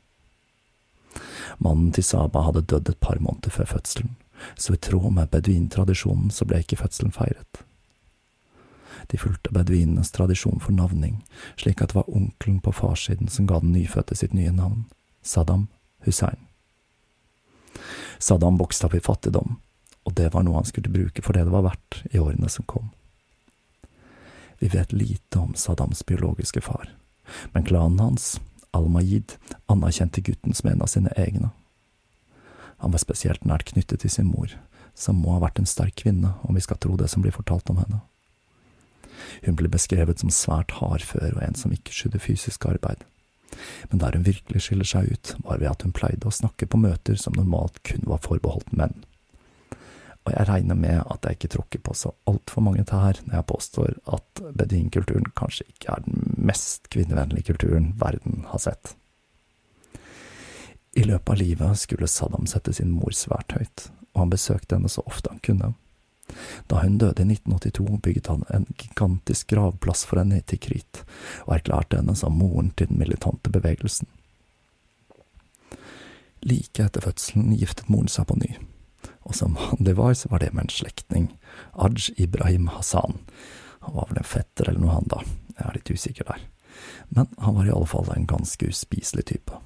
Mannen 1.62 1.92
til 1.94 2.05
Saba 2.05 2.42
hadde 2.48 2.66
dødd 2.66 2.90
et 2.90 3.01
par 3.01 3.22
måneder 3.22 3.55
før 3.55 3.70
fødselen, 3.77 4.16
så 4.59 4.74
i 4.74 4.83
tråd 4.83 5.12
med 5.14 5.31
beduintradisjonen 5.31 6.35
så 6.35 6.46
ble 6.46 6.62
ikke 6.62 6.81
fødselen 6.83 7.14
feiret. 7.14 7.62
De 9.09 9.18
fulgte 9.18 9.55
beduinenes 9.55 10.11
tradisjon 10.12 10.61
for 10.61 10.74
navning, 10.74 11.22
slik 11.57 11.81
at 11.81 11.94
det 11.94 12.01
var 12.01 12.11
onkelen 12.11 12.59
på 12.61 12.74
farssiden 12.74 13.31
som 13.33 13.46
ga 13.48 13.62
den 13.62 13.72
nyfødte 13.72 14.18
sitt 14.18 14.35
nye 14.35 14.53
navn, 14.53 14.85
Saddam 15.22 15.68
Hussein. 16.05 16.42
Saddam 18.18 18.59
vokste 18.59 18.88
opp 18.88 18.98
i 18.98 19.03
fattigdom, 19.03 19.57
og 20.09 20.14
det 20.16 20.31
var 20.33 20.47
noe 20.47 20.62
han 20.62 20.68
skulle 20.68 20.92
bruke 20.92 21.23
for 21.25 21.37
det 21.37 21.44
det 21.44 21.53
var 21.53 21.66
verdt 21.66 22.01
i 22.09 22.21
årene 22.23 22.49
som 22.49 22.64
kom. 22.64 22.88
Vi 24.59 24.71
vet 24.73 24.92
lite 24.97 25.38
om 25.38 25.53
Saddams 25.55 26.01
biologiske 26.07 26.62
far, 26.64 26.88
men 27.53 27.66
klanen 27.68 28.01
hans, 28.01 28.38
Al-Majid, 28.73 29.37
anerkjente 29.68 30.25
gutten 30.25 30.57
som 30.57 30.71
en 30.71 30.83
av 30.83 30.90
sine 30.90 31.12
egne. 31.16 31.53
Han 32.79 32.94
var 32.94 33.03
spesielt 33.03 33.44
nært 33.44 33.68
knyttet 33.73 34.01
til 34.03 34.11
sin 34.11 34.31
mor, 34.33 34.55
som 34.94 35.21
må 35.21 35.37
ha 35.37 35.42
vært 35.44 35.61
en 35.61 35.68
sterk 35.68 35.99
kvinne, 36.01 36.33
om 36.42 36.57
vi 36.57 36.64
skal 36.64 36.81
tro 36.81 36.97
det 36.99 37.11
som 37.12 37.23
blir 37.23 37.35
fortalt 37.35 37.71
om 37.71 37.83
henne. 37.83 38.01
Hun 39.44 39.59
ble 39.59 39.71
beskrevet 39.71 40.23
som 40.23 40.33
svært 40.33 40.79
hardfør 40.79 41.37
og 41.37 41.42
en 41.44 41.59
som 41.59 41.75
ikke 41.75 41.94
skydde 41.94 42.23
fysisk 42.23 42.66
arbeid. 42.71 43.05
Men 43.90 44.01
der 44.03 44.16
hun 44.16 44.27
virkelig 44.27 44.64
skiller 44.64 44.88
seg 44.88 45.12
ut, 45.12 45.35
var 45.44 45.61
ved 45.61 45.71
at 45.71 45.85
hun 45.85 45.94
pleide 45.94 46.29
å 46.29 46.35
snakke 46.35 46.66
på 46.66 46.81
møter 46.81 47.18
som 47.18 47.37
normalt 47.37 47.83
kun 47.87 48.07
var 48.07 48.23
forbeholdt 48.25 48.75
menn. 48.77 48.97
Og 50.29 50.35
jeg 50.35 50.49
regner 50.51 50.77
med 50.77 50.99
at 51.09 51.25
jeg 51.25 51.38
ikke 51.38 51.49
tråkker 51.55 51.81
på 51.87 51.95
så 51.97 52.12
altfor 52.29 52.64
mange 52.67 52.85
tær 52.85 53.17
når 53.25 53.38
jeg 53.38 53.49
påstår 53.49 53.95
at 54.12 54.43
beduinkulturen 54.61 55.31
kanskje 55.38 55.64
ikke 55.73 55.95
er 55.95 56.05
den 56.05 56.35
mest 56.51 56.91
kvinnevennlige 56.93 57.49
kulturen 57.49 57.95
verden 57.97 58.45
har 58.51 58.61
sett. 58.61 58.93
I 61.01 61.07
løpet 61.09 61.33
av 61.33 61.41
livet 61.41 61.81
skulle 61.81 62.11
Saddam 62.12 62.45
sette 62.51 62.77
sin 62.77 62.93
mor 62.93 63.17
svært 63.17 63.57
høyt, 63.57 63.88
og 64.12 64.27
han 64.27 64.37
besøkte 64.37 64.77
henne 64.77 64.93
så 64.93 65.05
ofte 65.09 65.33
han 65.33 65.41
kunne. 65.41 65.73
Da 66.69 66.83
hun 66.83 67.01
døde 67.01 67.25
i 67.25 67.31
1982, 67.33 68.01
bygget 68.05 68.29
han 68.29 68.45
en 68.53 68.69
gigantisk 68.77 69.49
gravplass 69.55 70.05
for 70.05 70.21
henne 70.21 70.43
til 70.45 70.61
Krit, 70.61 71.05
og 71.49 71.57
erklærte 71.57 72.03
henne 72.03 72.17
som 72.19 72.37
moren 72.37 72.75
til 72.77 72.91
den 72.91 73.01
militante 73.01 73.49
bevegelsen. 73.49 74.11
Like 76.45 76.85
etter 76.85 77.09
fødselen 77.09 77.57
giftet 77.57 77.88
moren 77.88 78.12
seg 78.12 78.29
på 78.29 78.37
ny, 78.43 78.59
og 79.29 79.37
som 79.37 79.57
vanlig 79.59 79.95
var, 79.99 80.14
så 80.17 80.31
var 80.33 80.43
det 80.43 80.55
med 80.55 80.67
en 80.67 80.73
slektning, 80.73 81.31
Aj 81.77 82.11
Ibrahim 82.17 82.69
Hassan. 82.73 83.19
Han 83.85 83.95
var 83.95 84.09
vel 84.11 84.23
en 84.23 84.29
fetter 84.29 84.71
eller 84.71 84.83
noe, 84.83 84.97
han 84.97 85.11
da, 85.12 85.23
jeg 85.55 85.67
er 85.67 85.77
litt 85.77 85.93
usikker 85.93 86.29
der, 86.29 86.45
men 87.12 87.29
han 87.43 87.59
var 87.59 87.69
i 87.69 87.75
alle 87.75 87.91
fall 87.91 88.09
en 88.14 88.29
ganske 88.29 88.69
uspiselig 88.69 89.29
type. 89.33 89.61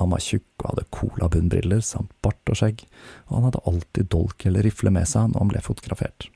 Han 0.00 0.12
var 0.12 0.22
tjukk 0.24 0.62
og 0.62 0.70
hadde 0.70 0.88
colabunnbriller 0.94 1.82
samt 1.84 2.12
bart 2.24 2.52
og 2.52 2.58
skjegg, 2.58 2.84
og 3.28 3.34
han 3.36 3.48
hadde 3.48 3.64
alltid 3.68 4.12
dolk 4.12 4.46
eller 4.48 4.64
rifle 4.66 4.92
med 4.94 5.08
seg 5.08 5.32
når 5.32 5.44
han 5.44 5.52
ble 5.52 5.64
fotografert. 5.64 6.28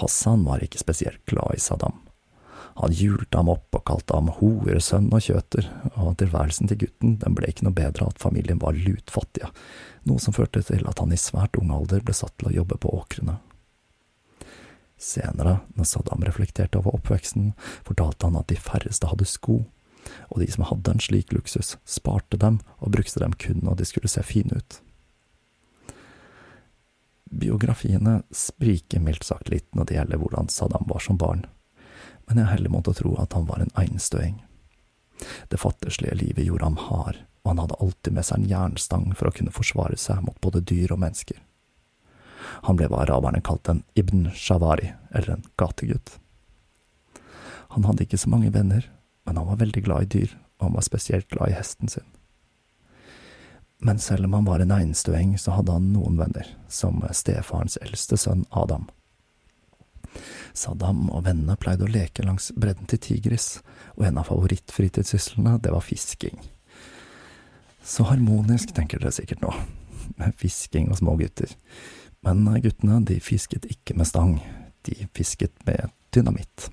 Hassan 0.00 0.42
var 0.44 0.64
ikke 0.64 0.82
spesielt 0.82 1.22
glad 1.30 1.56
i 1.56 1.62
Saddam. 1.62 2.02
Han 2.76 2.92
hjulte 2.92 3.38
ham 3.38 3.48
opp 3.48 3.76
og 3.78 3.84
kalte 3.88 4.16
ham 4.18 4.28
horesønn 4.36 5.08
og 5.08 5.24
kjøter, 5.24 5.68
og 5.96 6.18
tilværelsen 6.20 6.68
til 6.68 6.82
gutten 6.82 7.14
den 7.22 7.36
ble 7.36 7.48
ikke 7.48 7.64
noe 7.64 7.76
bedre 7.76 8.04
av 8.04 8.12
at 8.12 8.20
familien 8.20 8.60
var 8.60 8.76
lutfattige, 8.76 9.48
noe 10.04 10.20
som 10.20 10.36
førte 10.36 10.60
til 10.66 10.84
at 10.84 11.00
han 11.00 11.14
i 11.14 11.20
svært 11.20 11.56
ung 11.56 11.72
alder 11.72 12.04
ble 12.04 12.16
satt 12.16 12.36
til 12.36 12.50
å 12.50 12.56
jobbe 12.58 12.76
på 12.82 12.92
åkrene. 12.98 13.38
Senere, 15.00 15.58
når 15.76 15.88
Saddam 15.88 16.24
reflekterte 16.24 16.80
over 16.80 16.98
oppveksten, 16.98 17.54
fortalte 17.84 18.28
han 18.28 18.36
at 18.40 18.48
de 18.52 18.60
færreste 18.60 19.08
hadde 19.08 19.28
sko, 19.28 19.62
og 20.28 20.40
de 20.40 20.48
som 20.52 20.68
hadde 20.68 20.92
en 20.92 21.02
slik 21.02 21.32
luksus, 21.32 21.74
sparte 21.88 22.38
dem 22.40 22.60
og 22.78 22.92
brukte 22.92 23.24
dem 23.24 23.34
kun 23.40 23.64
når 23.64 23.80
de 23.80 23.88
skulle 23.88 24.12
se 24.12 24.24
fine 24.24 24.60
ut. 24.60 24.80
Biografiene 27.26 28.20
spriker 28.36 29.02
mildt 29.02 29.26
sagt 29.26 29.48
litt 29.52 29.66
når 29.74 29.88
det 29.88 29.96
gjelder 29.98 30.20
hvordan 30.20 30.52
Saddam 30.52 30.86
var 30.88 31.02
som 31.02 31.18
barn, 31.20 31.44
men 32.26 32.42
jeg 32.42 32.52
heller 32.52 32.72
måtte 32.74 32.94
tro 32.98 33.14
at 33.22 33.36
han 33.36 33.46
var 33.48 33.62
en 33.62 33.72
einstøing. 33.78 34.40
Det 35.48 35.60
fattigslige 35.60 36.18
livet 36.18 36.46
gjorde 36.46 36.64
ham 36.64 36.78
hard, 36.88 37.22
og 37.44 37.52
han 37.52 37.62
hadde 37.62 37.78
alltid 37.80 38.16
med 38.16 38.26
seg 38.26 38.40
en 38.40 38.50
jernstang 38.50 39.06
for 39.14 39.30
å 39.30 39.34
kunne 39.36 39.54
forsvare 39.54 39.98
seg 40.00 40.24
mot 40.26 40.38
både 40.44 40.64
dyr 40.66 40.92
og 40.92 41.00
mennesker. 41.04 41.38
Han 42.66 42.78
ble 42.78 42.88
hva 42.90 43.04
araberne 43.04 43.42
kalte 43.44 43.76
en 43.76 43.84
ibn 43.98 44.28
shavari, 44.34 44.92
eller 45.10 45.36
en 45.36 45.46
gategutt. 45.60 46.18
Han 47.74 47.86
hadde 47.86 48.06
ikke 48.06 48.20
så 48.20 48.30
mange 48.32 48.52
venner, 48.54 48.90
men 49.26 49.38
han 49.38 49.48
var 49.48 49.62
veldig 49.62 49.82
glad 49.86 50.06
i 50.06 50.12
dyr, 50.18 50.36
og 50.58 50.68
han 50.68 50.76
var 50.78 50.86
spesielt 50.86 51.28
glad 51.30 51.52
i 51.52 51.56
hesten 51.58 51.90
sin. 51.92 52.06
Men 53.78 53.98
selv 54.00 54.24
om 54.24 54.32
han 54.32 54.46
var 54.46 54.62
en 54.62 54.72
einstøing, 54.72 55.34
så 55.38 55.58
hadde 55.58 55.74
han 55.76 55.90
noen 55.92 56.16
venner, 56.18 56.48
som 56.68 57.02
stefarens 57.12 57.76
eldste 57.82 58.16
sønn 58.16 58.46
Adam. 58.50 58.88
Saddam 60.56 61.06
og 61.10 61.24
vennene 61.26 61.58
pleide 61.60 61.86
å 61.86 61.90
leke 61.90 62.24
langs 62.26 62.50
bredden 62.56 62.88
til 62.90 63.02
Tigris, 63.02 63.48
og 63.96 64.06
en 64.08 64.20
av 64.20 64.28
favorittfritidssyslene, 64.30 65.58
det 65.62 65.74
var 65.74 65.84
fisking. 65.84 66.38
Så 67.86 68.06
harmonisk, 68.08 68.72
tenker 68.74 69.02
dere 69.02 69.14
sikkert 69.14 69.44
nå, 69.44 69.52
med 70.18 70.34
fisking 70.40 70.90
og 70.90 70.98
små 71.00 71.16
gutter. 71.20 71.52
Men 72.26 72.46
guttene, 72.62 73.02
de 73.06 73.20
fisket 73.22 73.68
ikke 73.70 73.94
med 73.98 74.08
stang, 74.08 74.40
de 74.88 75.06
fisket 75.14 75.54
med 75.68 75.92
dynamitt. 76.14 76.70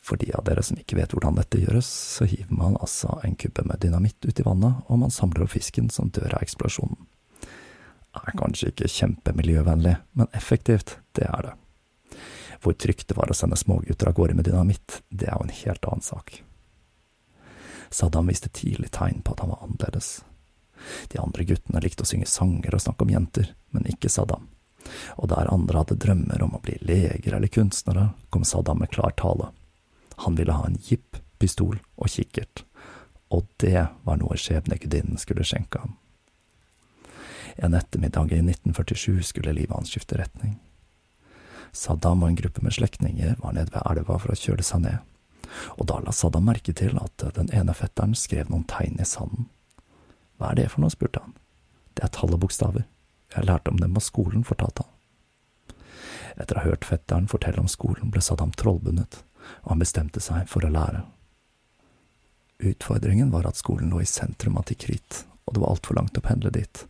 For 0.00 0.18
de 0.20 0.30
av 0.34 0.44
dere 0.46 0.62
som 0.64 0.78
ikke 0.80 0.96
vet 0.98 1.12
hvordan 1.14 1.36
dette 1.38 1.60
gjøres, 1.60 1.86
så 1.86 2.26
hiver 2.26 2.54
man 2.56 2.78
altså 2.80 3.18
en 3.26 3.36
kubbe 3.38 3.66
med 3.68 3.82
dynamitt 3.82 4.24
ut 4.24 4.40
i 4.40 4.46
vannet, 4.46 4.80
og 4.88 5.02
man 5.02 5.12
samler 5.14 5.44
opp 5.44 5.52
fisken 5.54 5.90
som 5.92 6.10
dør 6.14 6.34
av 6.34 6.44
eksplosjonen. 6.46 6.98
Er 8.18 8.34
kanskje 8.34 8.72
ikke 8.72 8.90
kjempemiljøvennlig, 8.90 9.94
men 10.18 10.30
effektivt, 10.34 10.96
det 11.14 11.28
er 11.28 11.46
det. 11.46 11.52
Hvor 12.60 12.76
trygt 12.76 13.08
det 13.08 13.16
var 13.16 13.30
å 13.30 13.36
sende 13.36 13.56
smågutter 13.56 14.10
av 14.10 14.16
gårde 14.18 14.36
med 14.36 14.44
dynamitt, 14.48 15.00
det 15.08 15.30
er 15.30 15.38
jo 15.38 15.46
en 15.48 15.58
helt 15.62 15.86
annen 15.88 16.04
sak. 16.04 16.42
Saddam 17.90 18.28
viste 18.30 18.50
tidlig 18.52 18.92
tegn 18.94 19.22
på 19.24 19.32
at 19.34 19.40
han 19.42 19.50
var 19.50 19.64
annerledes. 19.64 20.20
De 21.08 21.18
andre 21.18 21.44
guttene 21.44 21.80
likte 21.82 22.04
å 22.04 22.08
synge 22.08 22.28
sanger 22.30 22.76
og 22.76 22.82
snakke 22.84 23.04
om 23.04 23.12
jenter, 23.12 23.54
men 23.74 23.88
ikke 23.90 24.12
Saddam. 24.12 24.48
Og 25.20 25.28
der 25.32 25.50
andre 25.52 25.82
hadde 25.82 25.98
drømmer 26.00 26.42
om 26.44 26.54
å 26.56 26.62
bli 26.64 26.78
leger 26.80 27.36
eller 27.36 27.52
kunstnere, 27.52 28.10
kom 28.30 28.44
Saddam 28.44 28.80
med 28.80 28.92
klar 28.92 29.16
tale. 29.16 29.50
Han 30.24 30.36
ville 30.36 30.56
ha 30.56 30.66
en 30.66 30.78
jeep, 30.84 31.18
pistol 31.40 31.80
og 31.96 32.12
kikkert, 32.12 32.64
og 33.32 33.48
det 33.62 33.88
var 34.04 34.20
noe 34.20 34.36
skjebnegudinnen 34.36 35.20
skulle 35.20 35.46
skjenke 35.46 35.80
ham. 35.80 35.96
En 37.56 37.74
ettermiddag 37.74 38.32
i 38.32 38.40
1947 38.44 39.22
skulle 39.32 39.52
livet 39.56 39.74
hans 39.76 39.92
skifte 39.92 40.18
retning. 40.20 40.58
Saddam 41.72 42.24
og 42.24 42.32
en 42.32 42.38
gruppe 42.40 42.64
med 42.64 42.74
slektninger 42.74 43.36
var 43.40 43.54
nede 43.54 43.72
ved 43.74 43.86
elva 43.86 44.18
for 44.18 44.32
å 44.32 44.38
kjøle 44.38 44.64
seg 44.66 44.84
ned, 44.84 44.98
og 45.78 45.86
da 45.90 46.00
la 46.02 46.14
Saddam 46.14 46.48
merke 46.48 46.74
til 46.76 46.98
at 47.00 47.24
den 47.36 47.50
ene 47.54 47.74
fetteren 47.76 48.16
skrev 48.18 48.50
noen 48.50 48.66
tegn 48.70 49.00
i 49.00 49.06
sanden. 49.08 49.48
Hva 50.38 50.50
er 50.50 50.62
det 50.62 50.70
for 50.72 50.82
noe, 50.82 50.92
spurte 50.92 51.22
han. 51.22 51.36
Det 51.94 52.06
er 52.06 52.12
tall 52.14 52.32
og 52.34 52.42
bokstaver. 52.44 52.86
Jeg 53.34 53.46
lærte 53.46 53.70
om 53.70 53.78
dem 53.78 53.94
på 53.94 54.02
skolen, 54.02 54.44
fortalte 54.46 54.86
han. 54.86 54.96
Etter 56.40 56.56
å 56.56 56.62
ha 56.62 56.70
hørt 56.70 56.86
fetteren 56.88 57.28
fortelle 57.30 57.60
om 57.60 57.68
skolen, 57.70 58.10
ble 58.10 58.22
Saddam 58.24 58.54
trollbundet, 58.56 59.20
og 59.64 59.74
han 59.74 59.82
bestemte 59.82 60.22
seg 60.24 60.48
for 60.50 60.64
å 60.64 60.72
lære. 60.72 61.04
Utfordringen 62.60 63.30
var 63.32 63.46
at 63.48 63.58
skolen 63.60 63.92
lå 63.92 64.02
i 64.02 64.08
sentrum 64.08 64.58
av 64.60 64.66
Tikrit, 64.68 65.24
og 65.46 65.54
det 65.54 65.62
var 65.62 65.74
altfor 65.74 65.96
langt 65.96 66.18
å 66.18 66.24
pendle 66.24 66.52
dit, 66.54 66.82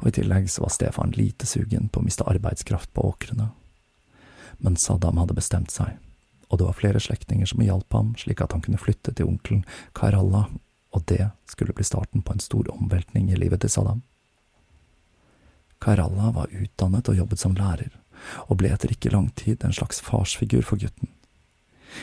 og 0.00 0.10
i 0.10 0.14
tillegg 0.18 0.46
så 0.50 0.64
var 0.64 0.74
Stefan 0.74 1.14
lite 1.16 1.46
sugen 1.46 1.88
på 1.90 2.00
å 2.00 2.06
miste 2.06 2.26
arbeidskraft 2.28 2.92
på 2.94 3.06
åkrene. 3.10 3.50
Men 4.58 4.76
Saddam 4.76 5.18
hadde 5.20 5.36
bestemt 5.38 5.70
seg, 5.70 5.96
og 6.48 6.58
det 6.58 6.66
var 6.66 6.78
flere 6.78 7.00
slektninger 7.02 7.46
som 7.46 7.62
hjalp 7.62 7.92
ham 7.94 8.14
slik 8.18 8.42
at 8.42 8.54
han 8.54 8.64
kunne 8.64 8.80
flytte 8.80 9.14
til 9.14 9.30
onkelen 9.30 9.64
Kairallah, 9.94 10.48
og 10.94 11.04
det 11.10 11.30
skulle 11.46 11.76
bli 11.76 11.86
starten 11.86 12.24
på 12.24 12.34
en 12.34 12.42
stor 12.42 12.70
omveltning 12.72 13.30
i 13.30 13.38
livet 13.38 13.62
til 13.62 13.70
Saddam. 13.70 14.02
Kairallah 15.78 16.32
var 16.34 16.50
utdannet 16.50 17.08
og 17.08 17.16
jobbet 17.16 17.42
som 17.44 17.54
lærer, 17.54 17.92
og 18.50 18.58
ble 18.58 18.72
etter 18.74 18.90
ikke 18.90 19.12
lang 19.14 19.30
tid 19.38 19.62
en 19.62 19.74
slags 19.76 20.02
farsfigur 20.02 20.64
for 20.66 20.80
gutten. 20.80 21.12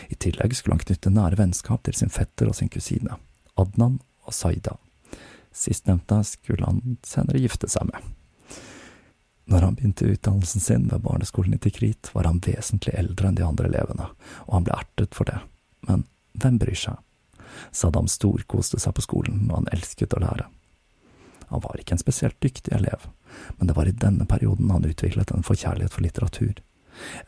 I 0.09 0.15
tillegg 0.15 0.55
skulle 0.55 0.77
han 0.77 0.85
knytte 0.85 1.11
nære 1.13 1.39
vennskap 1.39 1.83
til 1.85 1.97
sin 1.97 2.13
fetter 2.13 2.49
og 2.49 2.55
sin 2.57 2.71
kusine, 2.71 3.19
Adnan 3.59 3.99
og 4.25 4.33
Saida. 4.33 4.77
Sistnevnte 5.55 6.21
skulle 6.27 6.65
han 6.65 6.97
senere 7.05 7.41
gifte 7.43 7.69
seg 7.71 7.87
med. 7.91 8.15
Når 9.45 9.62
han 9.62 9.75
begynte 9.77 10.05
utdannelsen 10.05 10.62
sin 10.62 10.88
ved 10.89 11.01
barneskolen 11.05 11.53
i 11.53 11.58
Tikrit, 11.58 12.10
var 12.13 12.25
han 12.25 12.41
vesentlig 12.41 12.95
eldre 12.97 13.29
enn 13.29 13.38
de 13.38 13.45
andre 13.45 13.69
elevene, 13.69 14.08
og 14.47 14.53
han 14.58 14.65
ble 14.65 14.77
ertet 14.79 15.13
for 15.13 15.29
det. 15.29 15.38
Men 15.86 16.05
hvem 16.41 16.58
bryr 16.62 16.79
seg? 16.79 16.97
Saddam 17.71 18.10
storkoste 18.10 18.81
seg 18.81 18.95
på 18.97 19.05
skolen, 19.05 19.45
og 19.49 19.60
han 19.60 19.69
elsket 19.75 20.17
å 20.17 20.23
lære. 20.23 20.47
Han 21.51 21.62
var 21.62 21.77
ikke 21.77 21.93
en 21.93 22.01
spesielt 22.01 22.39
dyktig 22.41 22.73
elev, 22.73 23.05
men 23.60 23.69
det 23.69 23.77
var 23.77 23.86
i 23.86 23.93
denne 23.93 24.25
perioden 24.25 24.73
han 24.73 24.88
utviklet 24.89 25.31
en 25.31 25.45
forkjærlighet 25.45 25.93
for 25.93 26.01
litteratur, 26.01 26.58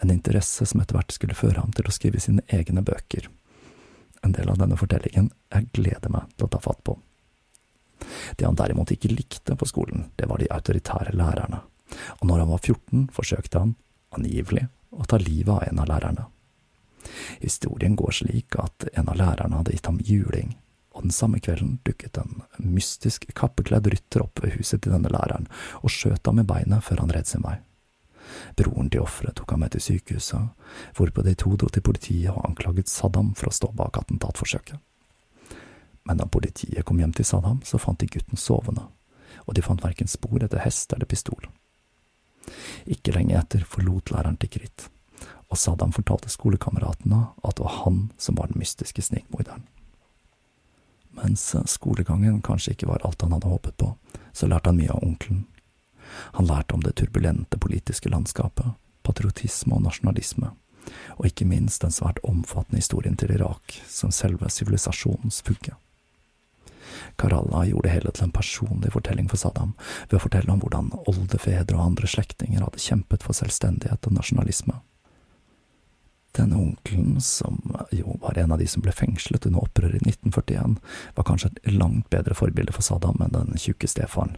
en 0.02 0.12
interesse 0.12 0.66
som 0.66 0.82
etter 0.82 0.98
hvert 0.98 1.14
skulle 1.14 1.38
føre 1.38 1.62
ham 1.62 1.76
til 1.78 1.86
å 1.86 1.94
skrive 1.94 2.24
sine 2.24 2.42
egne 2.50 2.82
bøker. 2.82 3.30
En 4.26 4.34
del 4.34 4.50
av 4.50 4.58
denne 4.58 4.80
fortellingen 4.80 5.30
jeg 5.54 5.70
gleder 5.78 6.10
meg 6.10 6.34
til 6.34 6.48
å 6.48 6.52
ta 6.56 6.64
fatt 6.64 6.82
på. 6.88 6.98
Det 8.38 8.46
han 8.46 8.58
derimot 8.58 8.90
ikke 8.94 9.14
likte 9.14 9.54
på 9.58 9.70
skolen, 9.70 10.10
det 10.18 10.26
var 10.32 10.42
de 10.42 10.50
autoritære 10.54 11.14
lærerne 11.14 11.62
og 12.20 12.24
når 12.28 12.44
han 12.44 12.52
var 12.52 12.64
14, 12.64 13.08
forsøkte 13.16 13.62
han, 13.64 13.76
angivelig, 14.16 14.68
å 14.92 15.06
ta 15.08 15.20
livet 15.22 15.54
av 15.54 15.64
en 15.68 15.84
av 15.84 15.90
lærerne. 15.92 16.28
Historien 17.40 17.96
går 17.96 18.16
slik 18.22 18.58
at 18.60 18.88
en 18.94 19.12
av 19.12 19.20
lærerne 19.20 19.60
hadde 19.60 19.76
gitt 19.76 19.88
ham 19.88 20.00
juling, 20.04 20.56
og 20.98 21.06
den 21.06 21.14
samme 21.14 21.40
kvelden 21.44 21.78
dukket 21.86 22.18
en 22.18 22.42
mystisk 22.58 23.28
kappekledd 23.38 23.88
rytter 23.94 24.24
opp 24.26 24.42
ved 24.44 24.58
huset 24.58 24.82
til 24.82 24.96
denne 24.96 25.12
læreren 25.14 25.46
og 25.84 25.94
skjøt 25.94 26.26
ham 26.26 26.42
i 26.42 26.48
beinet 26.48 26.84
før 26.84 27.04
han 27.04 27.14
redde 27.14 27.30
sin 27.30 27.46
vei. 27.46 27.60
Broren 28.58 28.90
til 28.92 29.06
offeret 29.06 29.38
tok 29.38 29.54
ham 29.54 29.62
med 29.64 29.76
til 29.76 29.84
sykehuset, 29.86 30.50
hvorpå 30.98 31.24
de 31.24 31.36
to 31.38 31.54
dro 31.56 31.70
til 31.72 31.86
politiet 31.86 32.34
og 32.34 32.44
anklaget 32.50 32.92
Saddam 32.92 33.32
for 33.38 33.52
å 33.52 33.56
stå 33.56 33.72
bak 33.78 34.02
attentatforsøket. 34.02 34.82
Men 36.08 36.20
da 36.20 36.28
politiet 36.28 36.84
kom 36.88 37.00
hjem 37.00 37.14
til 37.16 37.28
Saddam, 37.28 37.62
så 37.64 37.80
fant 37.80 38.00
de 38.02 38.10
gutten 38.12 38.40
sovende, 38.40 38.88
og 39.46 39.56
de 39.56 39.64
fant 39.64 39.84
verken 39.84 40.10
spor 40.12 40.44
etter 40.44 40.64
hest 40.64 40.94
eller 40.96 41.08
pistol. 41.08 41.48
Ikke 42.86 43.14
lenge 43.16 43.38
etter 43.40 43.66
forlot 43.68 44.12
læreren 44.14 44.38
Tikrit, 44.38 44.88
og 45.48 45.60
Saddam 45.60 45.94
fortalte 45.96 46.32
skolekameratene 46.32 47.24
at 47.44 47.58
det 47.58 47.66
var 47.66 47.82
han 47.84 48.08
som 48.18 48.38
var 48.40 48.52
den 48.52 48.62
mystiske 48.62 49.02
snikmorderen. 49.02 49.66
Mens 51.18 51.56
skolegangen 51.66 52.42
kanskje 52.46 52.76
ikke 52.76 52.90
var 52.92 53.02
alt 53.06 53.24
han 53.26 53.34
hadde 53.34 53.50
håpet 53.50 53.78
på, 53.82 53.94
så 54.34 54.50
lærte 54.50 54.70
han 54.70 54.78
mye 54.78 54.94
av 54.94 55.04
onkelen. 55.04 55.46
Han 56.38 56.48
lærte 56.48 56.76
om 56.76 56.84
det 56.86 56.96
turbulente 57.00 57.58
politiske 57.58 58.10
landskapet, 58.10 58.76
patriotisme 59.04 59.76
og 59.76 59.84
nasjonalisme, 59.88 60.52
og 61.18 61.26
ikke 61.26 61.48
minst 61.50 61.82
den 61.84 61.92
svært 61.92 62.22
omfattende 62.24 62.80
historien 62.80 63.18
til 63.20 63.34
Irak 63.34 63.80
som 63.90 64.14
selve 64.14 64.50
sivilisasjonens 64.54 65.42
fugge. 65.42 65.74
Karalla 67.16 67.64
gjorde 67.66 67.88
det 67.88 67.96
hele 67.96 68.12
til 68.12 68.28
en 68.28 68.36
personlig 68.36 68.92
fortelling 68.94 69.30
for 69.32 69.42
Saddam, 69.42 69.74
ved 70.10 70.20
å 70.20 70.24
fortelle 70.24 70.54
om 70.54 70.62
hvordan 70.64 70.92
oldefedre 71.08 71.78
og 71.78 71.86
andre 71.92 72.10
slektninger 72.12 72.64
hadde 72.64 72.84
kjempet 72.84 73.26
for 73.26 73.38
selvstendighet 73.38 74.10
og 74.10 74.18
nasjonalisme. 74.20 74.80
Denne 76.38 76.58
onkelen, 76.60 77.22
som 77.24 77.58
jo 77.96 78.18
var 78.22 78.38
en 78.38 78.54
av 78.54 78.62
de 78.62 78.68
som 78.70 78.84
ble 78.86 78.94
fengslet 78.94 79.48
under 79.50 79.66
opprøret 79.66 79.98
i 79.98 80.12
1941, 80.12 80.78
var 81.18 81.26
kanskje 81.26 81.50
et 81.54 81.72
langt 81.74 82.10
bedre 82.14 82.38
forbilde 82.38 82.76
for 82.76 82.86
Saddam 82.86 83.24
enn 83.24 83.34
den 83.34 83.58
tjukke 83.62 83.90
stefaren, 83.90 84.36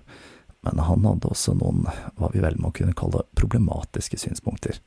men 0.64 0.80
han 0.84 1.08
hadde 1.08 1.32
også 1.32 1.56
noen, 1.60 1.86
hva 2.20 2.30
vi 2.34 2.44
vel 2.44 2.60
må 2.60 2.72
kunne 2.76 2.96
kalle 2.96 3.26
problematiske 3.40 4.20
synspunkter. 4.20 4.80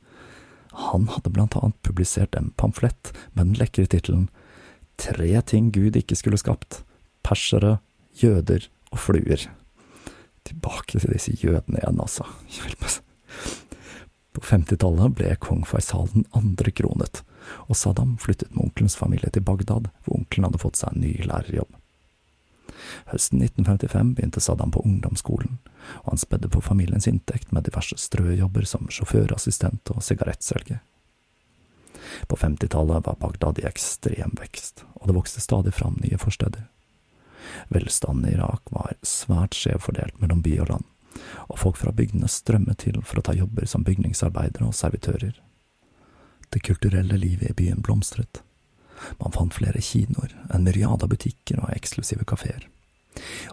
Han 0.89 1.05
hadde 1.13 1.29
blant 1.33 1.57
annet 1.59 1.77
publisert 1.85 2.35
en 2.37 2.49
pamflett 2.57 3.13
med 3.33 3.45
den 3.45 3.59
lekre 3.61 3.85
tittelen 3.89 4.29
Tre 4.97 5.41
ting 5.41 5.71
Gud 5.73 5.95
ikke 5.97 6.15
skulle 6.17 6.37
skapt, 6.37 6.83
persere, 7.25 7.77
jøder 8.19 8.67
og 8.91 9.01
fluer. 9.01 9.47
Tilbake 10.43 10.99
til 10.99 11.13
disse 11.13 11.33
jødene 11.39 11.79
igjen, 11.79 12.01
altså. 12.03 12.27
På 14.33 14.41
50-tallet 14.41 15.13
ble 15.15 15.35
kong 15.41 15.61
Faisal 15.69 16.09
den 16.13 16.25
andre 16.35 16.73
kronet, 16.73 17.21
og 17.69 17.77
Saddam 17.77 18.17
flyttet 18.21 18.53
med 18.53 18.65
onkelens 18.67 18.97
familie 18.97 19.29
til 19.29 19.45
Bagdad, 19.45 19.89
hvor 20.03 20.17
onkelen 20.17 20.49
hadde 20.49 20.61
fått 20.61 20.79
seg 20.79 20.93
en 20.93 21.05
ny 21.05 21.13
lærerjobb. 21.27 21.69
Høsten 23.11 23.43
1955 23.43 24.15
begynte 24.17 24.41
Saddam 24.43 24.73
på 24.73 24.81
ungdomsskolen, 24.87 25.59
og 26.03 26.13
han 26.13 26.21
spedde 26.21 26.49
på 26.51 26.63
familiens 26.65 27.07
inntekt 27.07 27.53
med 27.53 27.67
diverse 27.67 27.97
strøjobber 27.99 28.65
som 28.67 28.89
sjåførassistent 28.91 29.93
og 29.93 30.03
sigarettselger. 30.03 30.81
På 32.27 32.37
50-tallet 32.39 33.05
var 33.05 33.19
Bagdad 33.21 33.61
i 33.61 33.67
ekstrem 33.69 34.33
vekst, 34.39 34.83
og 34.99 35.09
det 35.09 35.17
vokste 35.17 35.43
stadig 35.43 35.73
fram 35.75 35.99
nye 36.01 36.19
forsteder. 36.19 36.65
Velstanden 37.73 38.29
i 38.29 38.35
Irak 38.37 38.71
var 38.71 38.95
svært 39.05 39.57
skjevfordelt 39.57 40.19
mellom 40.21 40.41
by 40.45 40.57
og 40.63 40.69
land, 40.69 40.85
og 41.49 41.59
folk 41.61 41.79
fra 41.79 41.93
bygdene 41.95 42.29
strømmet 42.31 42.81
til 42.85 43.01
for 43.01 43.19
å 43.19 43.25
ta 43.25 43.35
jobber 43.37 43.69
som 43.69 43.85
bygningsarbeidere 43.87 44.67
og 44.69 44.77
servitører. 44.77 45.35
Det 46.53 46.61
kulturelle 46.61 47.17
livet 47.17 47.49
i 47.49 47.57
byen 47.57 47.81
blomstret. 47.85 48.43
Man 49.19 49.33
fant 49.33 49.55
flere 49.55 49.81
kinoer, 49.81 50.35
en 50.53 50.63
myriade 50.63 51.03
av 51.03 51.11
butikker 51.11 51.59
og 51.63 51.73
eksklusive 51.73 52.25
kafeer. 52.29 52.67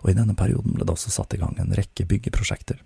Og 0.02 0.12
i 0.12 0.16
denne 0.16 0.36
perioden 0.36 0.76
ble 0.76 0.86
det 0.86 0.94
også 0.94 1.12
satt 1.12 1.34
i 1.36 1.40
gang 1.40 1.56
en 1.58 1.74
rekke 1.76 2.06
byggeprosjekter. 2.08 2.80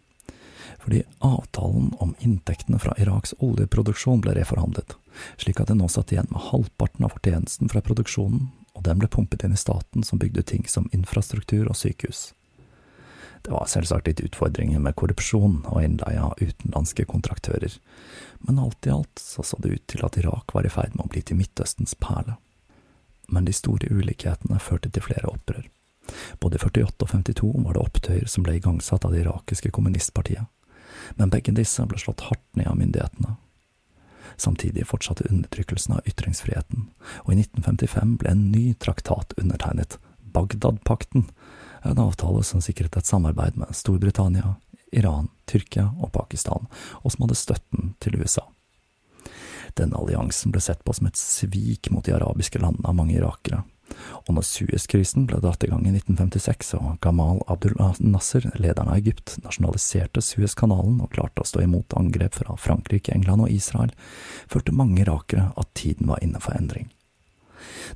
Fordi 0.85 1.03
avtalen 1.25 1.93
om 2.03 2.15
inntektene 2.25 2.81
fra 2.83 2.95
Iraks 3.01 3.35
oljeproduksjon 3.45 4.23
ble 4.25 4.35
reforhandlet, 4.39 4.97
slik 5.41 5.61
at 5.63 5.71
det 5.71 5.79
nå 5.79 5.89
satt 5.93 6.13
igjen 6.13 6.29
med 6.33 6.51
halvparten 6.51 7.07
av 7.07 7.15
fortjenesten 7.15 7.71
fra 7.73 7.83
produksjonen 7.85 8.51
og 8.75 8.83
den 8.87 9.01
ble 9.01 9.09
pumpet 9.11 9.45
inn 9.47 9.55
i 9.55 9.61
staten 9.61 10.03
som 10.07 10.19
bygde 10.19 10.43
ting 10.43 10.67
som 10.69 10.89
infrastruktur 10.93 11.69
og 11.69 11.79
sykehus. 11.79 12.33
Det 13.45 13.53
var 13.53 13.69
selvsagt 13.69 14.07
litt 14.09 14.23
utfordringer 14.25 14.81
med 14.81 14.97
korrupsjon 14.97 15.59
og 15.69 15.83
innleie 15.85 16.21
av 16.21 16.39
utenlandske 16.41 17.05
kontraktører, 17.05 17.77
men 18.41 18.59
alt 18.59 18.87
i 18.89 18.93
alt 18.95 19.21
så 19.21 19.45
så 19.45 19.59
det 19.61 19.75
ut 19.75 19.87
til 19.93 20.05
at 20.07 20.17
Irak 20.17 20.55
var 20.57 20.65
i 20.65 20.73
ferd 20.73 20.97
med 20.97 21.05
å 21.05 21.13
bli 21.13 21.21
til 21.23 21.37
Midtøstens 21.37 21.93
perle. 22.01 22.39
Men 23.29 23.45
de 23.45 23.53
store 23.57 23.93
ulikhetene 23.93 24.61
førte 24.61 24.89
til 24.89 25.05
flere 25.05 25.29
opprør. 25.29 25.69
Både 26.41 26.57
i 26.57 26.65
48 26.65 27.05
og 27.05 27.13
52 27.13 27.53
var 27.67 27.77
det 27.77 27.85
opptøyer 27.85 28.33
som 28.33 28.45
ble 28.45 28.57
igangsatt 28.59 29.05
av 29.05 29.13
det 29.13 29.23
irakiske 29.25 29.73
kommunistpartiet, 29.77 30.49
men 31.21 31.33
begge 31.33 31.53
disse 31.53 31.85
ble 31.89 32.01
slått 32.01 32.25
hardt 32.31 32.45
ned 32.57 32.69
av 32.71 32.81
myndighetene, 32.81 33.37
Samtidig 34.37 34.87
fortsatte 34.87 35.29
undertrykkelsen 35.31 35.97
av 35.97 36.09
ytringsfriheten, 36.09 36.89
og 37.25 37.33
i 37.33 37.39
1955 37.43 38.17
ble 38.21 38.33
en 38.33 38.49
ny 38.53 38.65
traktat 38.75 39.37
undertegnet, 39.41 39.99
Bagdadpakten, 40.35 41.29
en 41.85 42.01
avtale 42.03 42.43
som 42.43 42.63
sikret 42.65 42.97
et 42.97 43.07
samarbeid 43.07 43.59
med 43.61 43.75
Storbritannia, 43.77 44.57
Iran, 44.95 45.29
Tyrkia 45.47 45.91
og 46.01 46.13
Pakistan, 46.15 46.67
og 47.03 47.13
som 47.13 47.27
hadde 47.27 47.39
støtten 47.39 47.95
til 48.03 48.19
USA. 48.19 48.47
Denne 49.79 49.99
alliansen 49.99 50.55
ble 50.55 50.63
sett 50.63 50.85
på 50.87 50.95
som 50.95 51.09
et 51.11 51.19
svik 51.19 51.91
mot 51.91 52.05
de 52.07 52.15
arabiske 52.15 52.61
landene 52.63 52.91
av 52.91 52.99
mange 52.99 53.17
irakere, 53.17 53.65
og 54.25 54.33
når 54.37 54.47
Suez-krisen 54.49 55.27
ble 55.29 55.39
dratt 55.43 55.65
i 55.67 55.69
gang 55.71 55.85
i 55.85 55.93
1956 55.93 56.73
og 56.79 56.97
Gamal 57.05 57.43
Abdul 57.51 57.77
Nasser, 58.01 58.47
lederen 58.57 58.89
av 58.89 58.99
Egypt, 58.99 59.37
nasjonaliserte 59.45 60.23
Suez-kanalen 60.25 61.01
og 61.05 61.13
klarte 61.13 61.45
å 61.45 61.49
stå 61.49 61.65
imot 61.65 61.97
angrep 61.99 62.39
fra 62.41 62.57
Frankrike, 62.61 63.13
England 63.13 63.45
og 63.45 63.53
Israel, 63.53 63.93
følte 64.51 64.77
mange 64.77 65.03
irakere 65.05 65.51
at 65.61 65.73
tiden 65.77 66.09
var 66.11 66.23
inne 66.25 66.41
for 66.41 66.57
endring. 66.57 66.89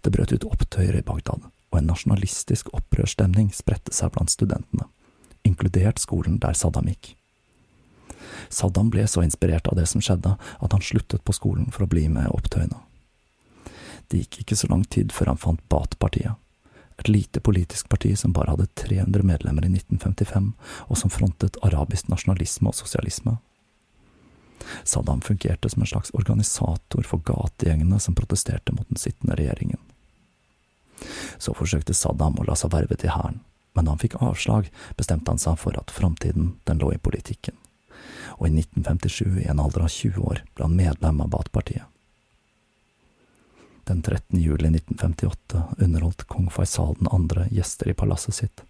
Det 0.04 0.12
brøt 0.12 0.34
ut 0.34 0.46
opptøyer 0.48 0.98
i 1.00 1.04
Bagdad, 1.04 1.48
og 1.48 1.80
en 1.80 1.88
nasjonalistisk 1.90 2.72
opprørsstemning 2.76 3.50
spredte 3.56 3.94
seg 3.96 4.12
blant 4.14 4.32
studentene, 4.32 4.88
inkludert 5.48 6.00
skolen 6.02 6.36
der 6.42 6.56
Saddam 6.56 6.90
gikk. 6.92 7.14
Saddam 8.52 8.92
ble 8.92 9.04
så 9.08 9.24
inspirert 9.24 9.68
av 9.68 9.76
det 9.80 9.88
som 9.90 10.04
skjedde, 10.04 10.36
at 10.36 10.76
han 10.76 10.84
sluttet 10.84 11.24
på 11.24 11.34
skolen 11.36 11.72
for 11.72 11.84
å 11.84 11.90
bli 11.90 12.06
med 12.12 12.30
opptøyene. 12.32 12.87
Det 14.08 14.22
gikk 14.22 14.40
ikke 14.42 14.56
så 14.56 14.68
lang 14.70 14.84
tid 14.88 15.12
før 15.12 15.34
han 15.34 15.40
fant 15.40 15.64
Bat-partiet, 15.68 16.36
et 16.98 17.08
lite 17.08 17.40
politisk 17.44 17.88
parti 17.92 18.14
som 18.16 18.32
bare 18.32 18.54
hadde 18.54 18.66
300 18.80 19.22
medlemmer 19.22 19.66
i 19.66 19.70
1955, 19.70 20.52
og 20.88 20.98
som 20.98 21.12
frontet 21.12 21.58
arabisk 21.62 22.08
nasjonalisme 22.08 22.72
og 22.72 22.78
sosialisme. 22.78 23.36
Saddam 24.84 25.20
fungerte 25.20 25.70
som 25.70 25.84
en 25.84 25.90
slags 25.90 26.10
organisator 26.16 27.04
for 27.06 27.22
gategjengene 27.24 28.00
som 28.00 28.16
protesterte 28.18 28.72
mot 28.74 28.88
den 28.88 28.98
sittende 28.98 29.36
regjeringen. 29.38 29.80
Så 31.38 31.54
forsøkte 31.54 31.94
Saddam 31.94 32.40
å 32.40 32.48
la 32.48 32.56
seg 32.58 32.72
verve 32.74 32.98
til 32.98 33.12
hæren, 33.14 33.42
men 33.76 33.86
da 33.86 33.94
han 33.94 34.02
fikk 34.02 34.18
avslag, 34.24 34.72
bestemte 34.98 35.30
han 35.30 35.38
seg 35.38 35.60
for 35.60 35.76
at 35.78 35.92
framtiden, 35.94 36.56
den 36.66 36.80
lå 36.82 36.90
i 36.96 36.98
politikken. 36.98 37.54
Og 38.40 38.48
i 38.48 38.56
1957, 38.56 39.44
i 39.44 39.46
en 39.52 39.62
alder 39.62 39.86
av 39.86 39.92
20 39.92 40.26
år, 40.32 40.42
ble 40.56 40.66
han 40.66 40.76
medlem 40.80 41.22
av 41.22 41.30
Baath-partiet. 41.36 41.86
Den 43.88 44.02
13. 44.02 44.40
juli 44.40 44.68
1958 44.68 45.62
underholdt 45.78 46.24
kong 46.24 46.50
Faisal 46.50 46.96
2. 46.96 47.44
gjester 47.50 47.88
i 47.88 47.94
palasset 47.94 48.34
sitt. 48.34 48.60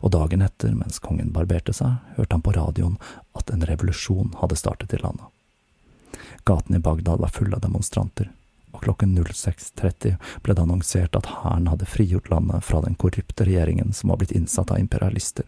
Og 0.00 0.14
dagen 0.14 0.40
etter, 0.40 0.72
mens 0.72 0.96
kongen 0.98 1.28
barberte 1.34 1.74
seg, 1.76 1.98
hørte 2.16 2.38
han 2.38 2.44
på 2.46 2.54
radioen 2.56 2.94
at 3.36 3.50
en 3.52 3.66
revolusjon 3.68 4.30
hadde 4.40 4.56
startet 4.56 4.94
i 4.96 5.00
landet. 5.02 5.26
Gatene 6.48 6.80
i 6.80 6.84
Bagdad 6.86 7.20
var 7.20 7.34
fulle 7.34 7.58
av 7.58 7.60
demonstranter, 7.66 8.30
og 8.72 8.80
klokken 8.86 9.12
06.30 9.18 10.16
ble 10.40 10.56
det 10.56 10.64
annonsert 10.64 11.20
at 11.20 11.28
hæren 11.42 11.68
hadde 11.68 11.90
frigjort 11.92 12.30
landet 12.32 12.64
fra 12.64 12.80
den 12.86 12.96
korrupte 12.96 13.44
regjeringen 13.44 13.92
som 13.92 14.08
var 14.14 14.22
blitt 14.22 14.32
innsatt 14.32 14.72
av 14.72 14.80
imperialister. 14.80 15.44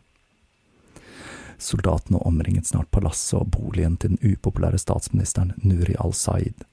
Soldatene 1.56 2.20
omringet 2.28 2.68
snart 2.68 2.92
palasset 2.92 3.40
og 3.40 3.54
boligen 3.56 3.96
til 3.96 4.18
den 4.18 4.36
upopulære 4.36 4.84
statsministeren 4.84 5.56
Nuri 5.64 5.96
al-Said. 5.96 6.68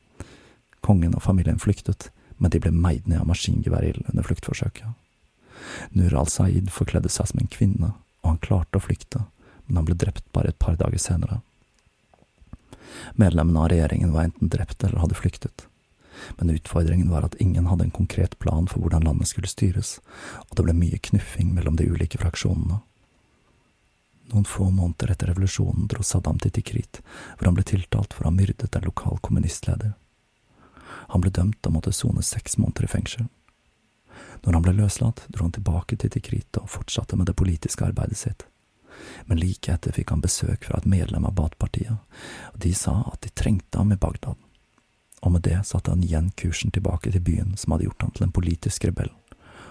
Kongen 0.86 1.16
og 1.16 1.24
familien 1.26 1.60
flyktet, 1.60 2.10
men 2.38 2.52
de 2.54 2.62
ble 2.64 2.72
meid 2.72 3.08
ned 3.08 3.22
av 3.22 3.28
maskingeværild 3.30 4.08
under 4.12 4.26
fluktforsøket. 4.26 4.96
Nur 5.92 6.16
al-Said 6.16 6.72
forkledde 6.72 7.12
seg 7.12 7.32
som 7.32 7.42
en 7.42 7.52
kvinne, 7.52 7.94
og 8.24 8.32
han 8.32 8.42
klarte 8.44 8.80
å 8.80 8.84
flykte, 8.84 9.26
men 9.68 9.82
han 9.82 9.90
ble 9.90 9.98
drept 10.00 10.26
bare 10.34 10.54
et 10.54 10.60
par 10.62 10.80
dager 10.80 11.02
senere. 11.02 11.42
Medlemmene 13.20 13.60
av 13.60 13.70
regjeringen 13.74 14.14
var 14.16 14.30
enten 14.30 14.52
drept 14.52 14.84
eller 14.84 15.04
hadde 15.04 15.18
flyktet, 15.20 15.66
men 16.38 16.52
utfordringen 16.56 17.12
var 17.12 17.28
at 17.28 17.38
ingen 17.44 17.70
hadde 17.70 17.88
en 17.88 17.96
konkret 17.96 18.38
plan 18.40 18.68
for 18.68 18.84
hvordan 18.84 19.06
landet 19.08 19.32
skulle 19.32 19.52
styres, 19.52 19.98
og 20.50 20.58
det 20.58 20.66
ble 20.68 20.76
mye 20.78 21.00
knuffing 21.10 21.54
mellom 21.56 21.78
de 21.80 21.88
ulike 21.92 22.20
fraksjonene. 22.22 22.82
Noen 24.30 24.46
få 24.46 24.68
måneder 24.70 25.14
etter 25.14 25.32
revolusjonen 25.32 25.88
dro 25.90 26.04
Saddam 26.06 26.38
til 26.42 26.54
Tikrit, 26.54 27.00
hvor 27.38 27.50
han 27.50 27.56
ble 27.58 27.66
tiltalt 27.66 28.14
for 28.14 28.26
å 28.26 28.30
ha 28.30 28.36
myrdet 28.36 28.76
en 28.78 28.86
lokal 28.86 29.18
kommunistleder. 29.26 29.96
Han 31.10 31.24
ble 31.24 31.32
dømt 31.34 31.66
og 31.66 31.76
måtte 31.76 31.94
sone 31.96 32.24
seks 32.26 32.58
måneder 32.58 32.86
i 32.86 32.92
fengsel. 32.92 33.28
Når 34.44 34.56
han 34.56 34.66
ble 34.66 34.76
løslatt, 34.78 35.26
dro 35.28 35.48
han 35.48 35.56
tilbake 35.56 35.98
til 36.00 36.12
Tikrit 36.14 36.60
og 36.62 36.70
fortsatte 36.70 37.18
med 37.20 37.30
det 37.30 37.38
politiske 37.40 37.86
arbeidet 37.86 38.20
sitt. 38.20 38.46
Men 39.26 39.40
like 39.40 39.72
etter 39.72 39.96
fikk 39.96 40.12
han 40.14 40.24
besøk 40.24 40.68
fra 40.68 40.80
et 40.80 40.88
medlem 40.90 41.26
av 41.28 41.36
Baath-partiet, 41.38 41.98
og 42.54 42.60
de 42.64 42.74
sa 42.76 43.00
at 43.12 43.22
de 43.24 43.32
trengte 43.32 43.80
ham 43.80 43.94
i 43.96 44.00
Bagdad. 44.00 44.36
Og 45.20 45.34
med 45.36 45.44
det 45.48 45.60
satte 45.68 45.92
han 45.92 46.04
igjen 46.04 46.32
kursen 46.40 46.72
tilbake 46.72 47.12
til 47.12 47.24
byen 47.24 47.56
som 47.60 47.76
hadde 47.76 47.90
gjort 47.90 48.06
ham 48.06 48.16
til 48.16 48.28
en 48.28 48.36
politisk 48.36 48.88
rebell, 48.88 49.12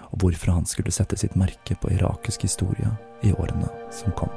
og 0.09 0.21
hvorfor 0.23 0.53
han 0.57 0.69
skulle 0.69 0.93
sette 0.93 1.17
sitt 1.17 1.37
merke 1.37 1.77
på 1.77 1.93
irakisk 1.93 2.45
historie 2.45 2.93
i 3.25 3.33
årene 3.33 3.69
som 3.93 4.13
kom. 4.17 4.33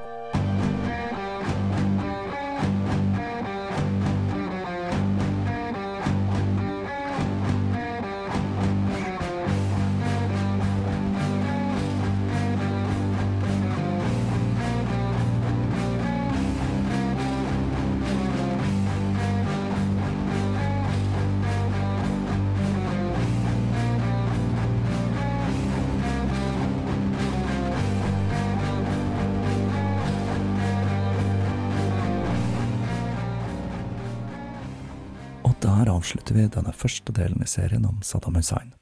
Der 36.13 36.19
avslutter 36.19 36.35
vi 36.35 36.49
denne 36.49 36.73
første 36.73 37.13
delen 37.13 37.43
i 37.43 37.47
serien 37.47 37.87
om 37.87 38.03
Saddam 38.03 38.35
Hussein. 38.37 38.75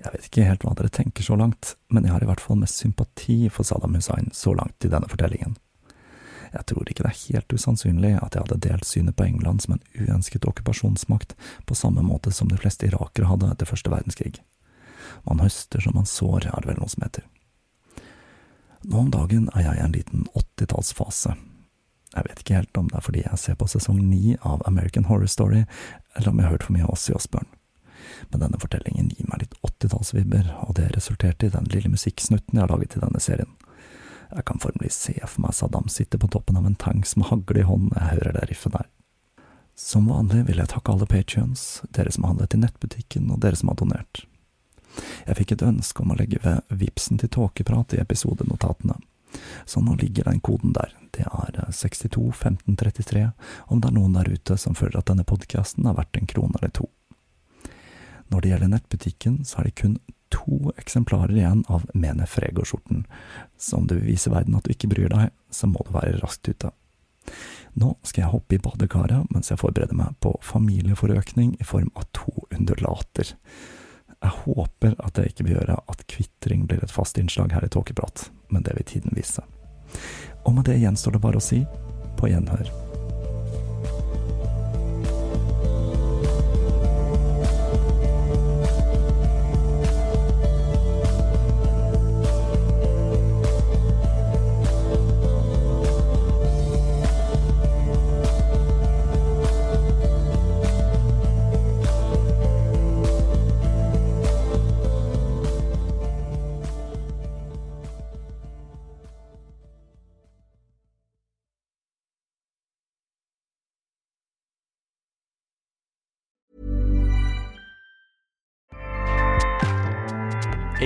Jeg 0.00 0.12
vet 0.12 0.26
ikke 0.26 0.44
helt 0.44 0.64
hva 0.64 0.74
dere 0.74 0.88
tenker 0.88 1.22
så 1.22 1.36
langt, 1.36 1.76
men 1.88 2.04
jeg 2.04 2.12
har 2.12 2.22
i 2.22 2.26
hvert 2.26 2.40
fall 2.40 2.58
mest 2.60 2.76
sympati 2.76 3.48
for 3.48 3.64
Saddam 3.64 3.94
Hussein 3.94 4.30
så 4.32 4.52
langt 4.52 4.84
i 4.84 4.90
denne 4.90 5.08
fortellingen. 5.08 5.56
Jeg 6.52 6.66
tror 6.66 6.88
ikke 6.88 7.04
det 7.04 7.10
er 7.10 7.34
helt 7.34 7.52
usannsynlig 7.52 8.18
at 8.20 8.34
jeg 8.34 8.42
hadde 8.42 8.60
delt 8.68 8.84
synet 8.84 9.16
på 9.16 9.24
England 9.24 9.62
som 9.62 9.74
en 9.74 9.84
uønsket 9.96 10.44
okkupasjonsmakt 10.44 11.36
på 11.64 11.74
samme 11.74 12.02
måte 12.02 12.32
som 12.32 12.48
de 12.48 12.58
fleste 12.58 12.88
irakere 12.88 13.30
hadde 13.30 13.52
etter 13.52 13.70
første 13.70 13.90
verdenskrig. 13.90 14.42
Man 15.24 15.40
høster 15.40 15.80
som 15.80 15.94
man 15.96 16.08
sår, 16.08 16.50
er 16.50 16.60
det 16.60 16.72
vel 16.72 16.80
noe 16.82 16.90
som 16.90 17.04
heter. 17.06 17.24
Nå 18.82 19.06
om 19.06 19.12
dagen 19.12 19.48
er 19.54 19.70
jeg 19.70 19.78
i 19.78 19.84
en 19.84 19.94
liten 19.94 20.26
åttitallsfase, 20.34 21.36
jeg 22.14 22.26
vet 22.26 22.42
ikke 22.42 22.58
helt 22.58 22.78
om 22.80 22.88
det 22.90 22.98
er 22.98 23.06
fordi 23.06 23.22
jeg 23.22 23.38
ser 23.38 23.56
på 23.58 23.68
sesong 23.70 24.00
ni 24.02 24.36
av 24.42 24.62
American 24.66 25.06
Horror 25.06 25.30
Story, 25.30 25.64
eller 26.16 26.32
om 26.32 26.38
jeg 26.40 26.48
har 26.48 26.56
hørt 26.56 26.66
for 26.66 26.74
mye 26.74 26.86
av 26.86 26.94
Ossie 26.96 27.14
Osbourne. 27.14 27.50
Men 28.30 28.42
denne 28.42 28.58
fortellingen 28.60 29.10
gir 29.14 29.28
meg 29.30 29.44
litt 29.44 29.58
åttitallsvibber, 29.66 30.48
og 30.66 30.74
det 30.78 30.90
resulterte 30.96 31.46
i 31.46 31.54
den 31.54 31.68
lille 31.70 31.92
musikksnutten 31.92 32.58
jeg 32.58 32.64
har 32.64 32.72
laget 32.72 32.94
til 32.94 33.04
denne 33.04 33.22
serien. 33.22 33.52
Jeg 34.30 34.46
kan 34.46 34.62
formelig 34.62 34.92
se 34.94 35.14
for 35.24 35.42
meg 35.42 35.54
Saddam 35.58 35.88
sitte 35.90 36.18
på 36.18 36.30
toppen 36.30 36.58
av 36.58 36.66
en 36.66 36.78
tanks 36.78 37.16
med 37.18 37.30
hagle 37.30 37.62
i 37.62 37.66
hånd 37.66 37.90
når 37.90 37.98
jeg 37.98 38.18
hører 38.18 38.36
det 38.36 38.48
riffet 38.50 38.74
der. 38.76 38.90
Som 39.78 40.10
vanlig 40.10 40.44
vil 40.50 40.60
jeg 40.60 40.70
takke 40.70 40.92
alle 40.92 41.08
patrions, 41.08 41.82
dere 41.94 42.12
som 42.12 42.26
har 42.26 42.34
handlet 42.34 42.54
i 42.54 42.60
nettbutikken, 42.60 43.30
og 43.32 43.40
dere 43.42 43.58
som 43.58 43.72
har 43.72 43.78
donert. 43.80 44.24
Jeg 45.26 45.38
fikk 45.38 45.54
et 45.54 45.64
ønske 45.66 46.02
om 46.02 46.12
å 46.12 46.18
legge 46.18 46.40
ved 46.42 46.74
vipsen 46.82 47.20
til 47.22 47.30
tåkeprat 47.32 47.94
i 47.94 48.02
episodenotatene. 48.02 48.98
Så 49.68 49.82
nå 49.84 49.96
ligger 50.00 50.26
den 50.28 50.40
koden 50.44 50.74
der. 50.76 50.94
Det 51.14 51.26
er 51.26 51.60
62 51.72 52.30
15 52.32 52.76
33, 52.76 53.26
om 53.68 53.80
det 53.80 53.90
er 53.90 53.96
noen 53.96 54.16
der 54.16 54.30
ute 54.30 54.56
som 54.58 54.76
føler 54.78 55.00
at 55.00 55.10
denne 55.10 55.26
podkasten 55.26 55.86
er 55.86 55.98
verdt 55.98 56.18
en 56.20 56.30
krone 56.30 56.58
eller 56.60 56.72
to. 56.74 56.88
Når 58.30 58.40
det 58.40 58.50
gjelder 58.52 58.70
nettbutikken, 58.70 59.40
så 59.44 59.60
er 59.60 59.68
det 59.68 59.78
kun 59.80 59.96
to 60.30 60.70
eksemplarer 60.78 61.34
igjen 61.34 61.64
av 61.66 61.88
Mene 61.94 62.26
Frego-skjorten, 62.30 63.02
så 63.58 63.80
om 63.80 63.88
du 63.90 63.96
vil 63.96 64.12
vise 64.12 64.30
verden 64.30 64.54
at 64.54 64.66
du 64.66 64.70
ikke 64.74 64.92
bryr 64.92 65.10
deg, 65.10 65.32
så 65.50 65.66
må 65.66 65.82
du 65.86 65.90
være 65.96 66.20
raskt 66.20 66.46
ute. 66.46 66.70
Nå 67.78 67.92
skal 68.06 68.24
jeg 68.24 68.32
hoppe 68.32 68.56
i 68.56 68.62
badekaret 68.62 69.30
mens 69.34 69.50
jeg 69.50 69.60
forbereder 69.60 69.98
meg 69.98 70.16
på 70.22 70.32
familieforøkning 70.46 71.56
i 71.60 71.66
form 71.66 71.90
av 71.98 72.06
to 72.16 72.32
undulater. 72.50 73.34
Jeg 74.20 74.36
håper 74.44 74.98
at 74.98 75.14
det 75.16 75.30
ikke 75.30 75.46
vil 75.46 75.56
gjøre 75.56 75.78
at 75.88 76.04
kvitring 76.12 76.66
blir 76.68 76.82
et 76.84 76.92
fast 76.92 77.18
innslag 77.18 77.54
her 77.56 77.64
i 77.64 77.72
Tåkeprat, 77.72 78.28
men 78.52 78.66
det 78.66 78.76
vil 78.76 78.88
tiden 78.90 79.16
vise. 79.16 79.42
Og 80.44 80.54
med 80.54 80.68
det 80.68 80.80
gjenstår 80.80 81.16
det 81.16 81.24
bare 81.24 81.40
å 81.40 81.44
si 81.44 81.62
på 82.20 82.28
gjenhør. 82.28 82.68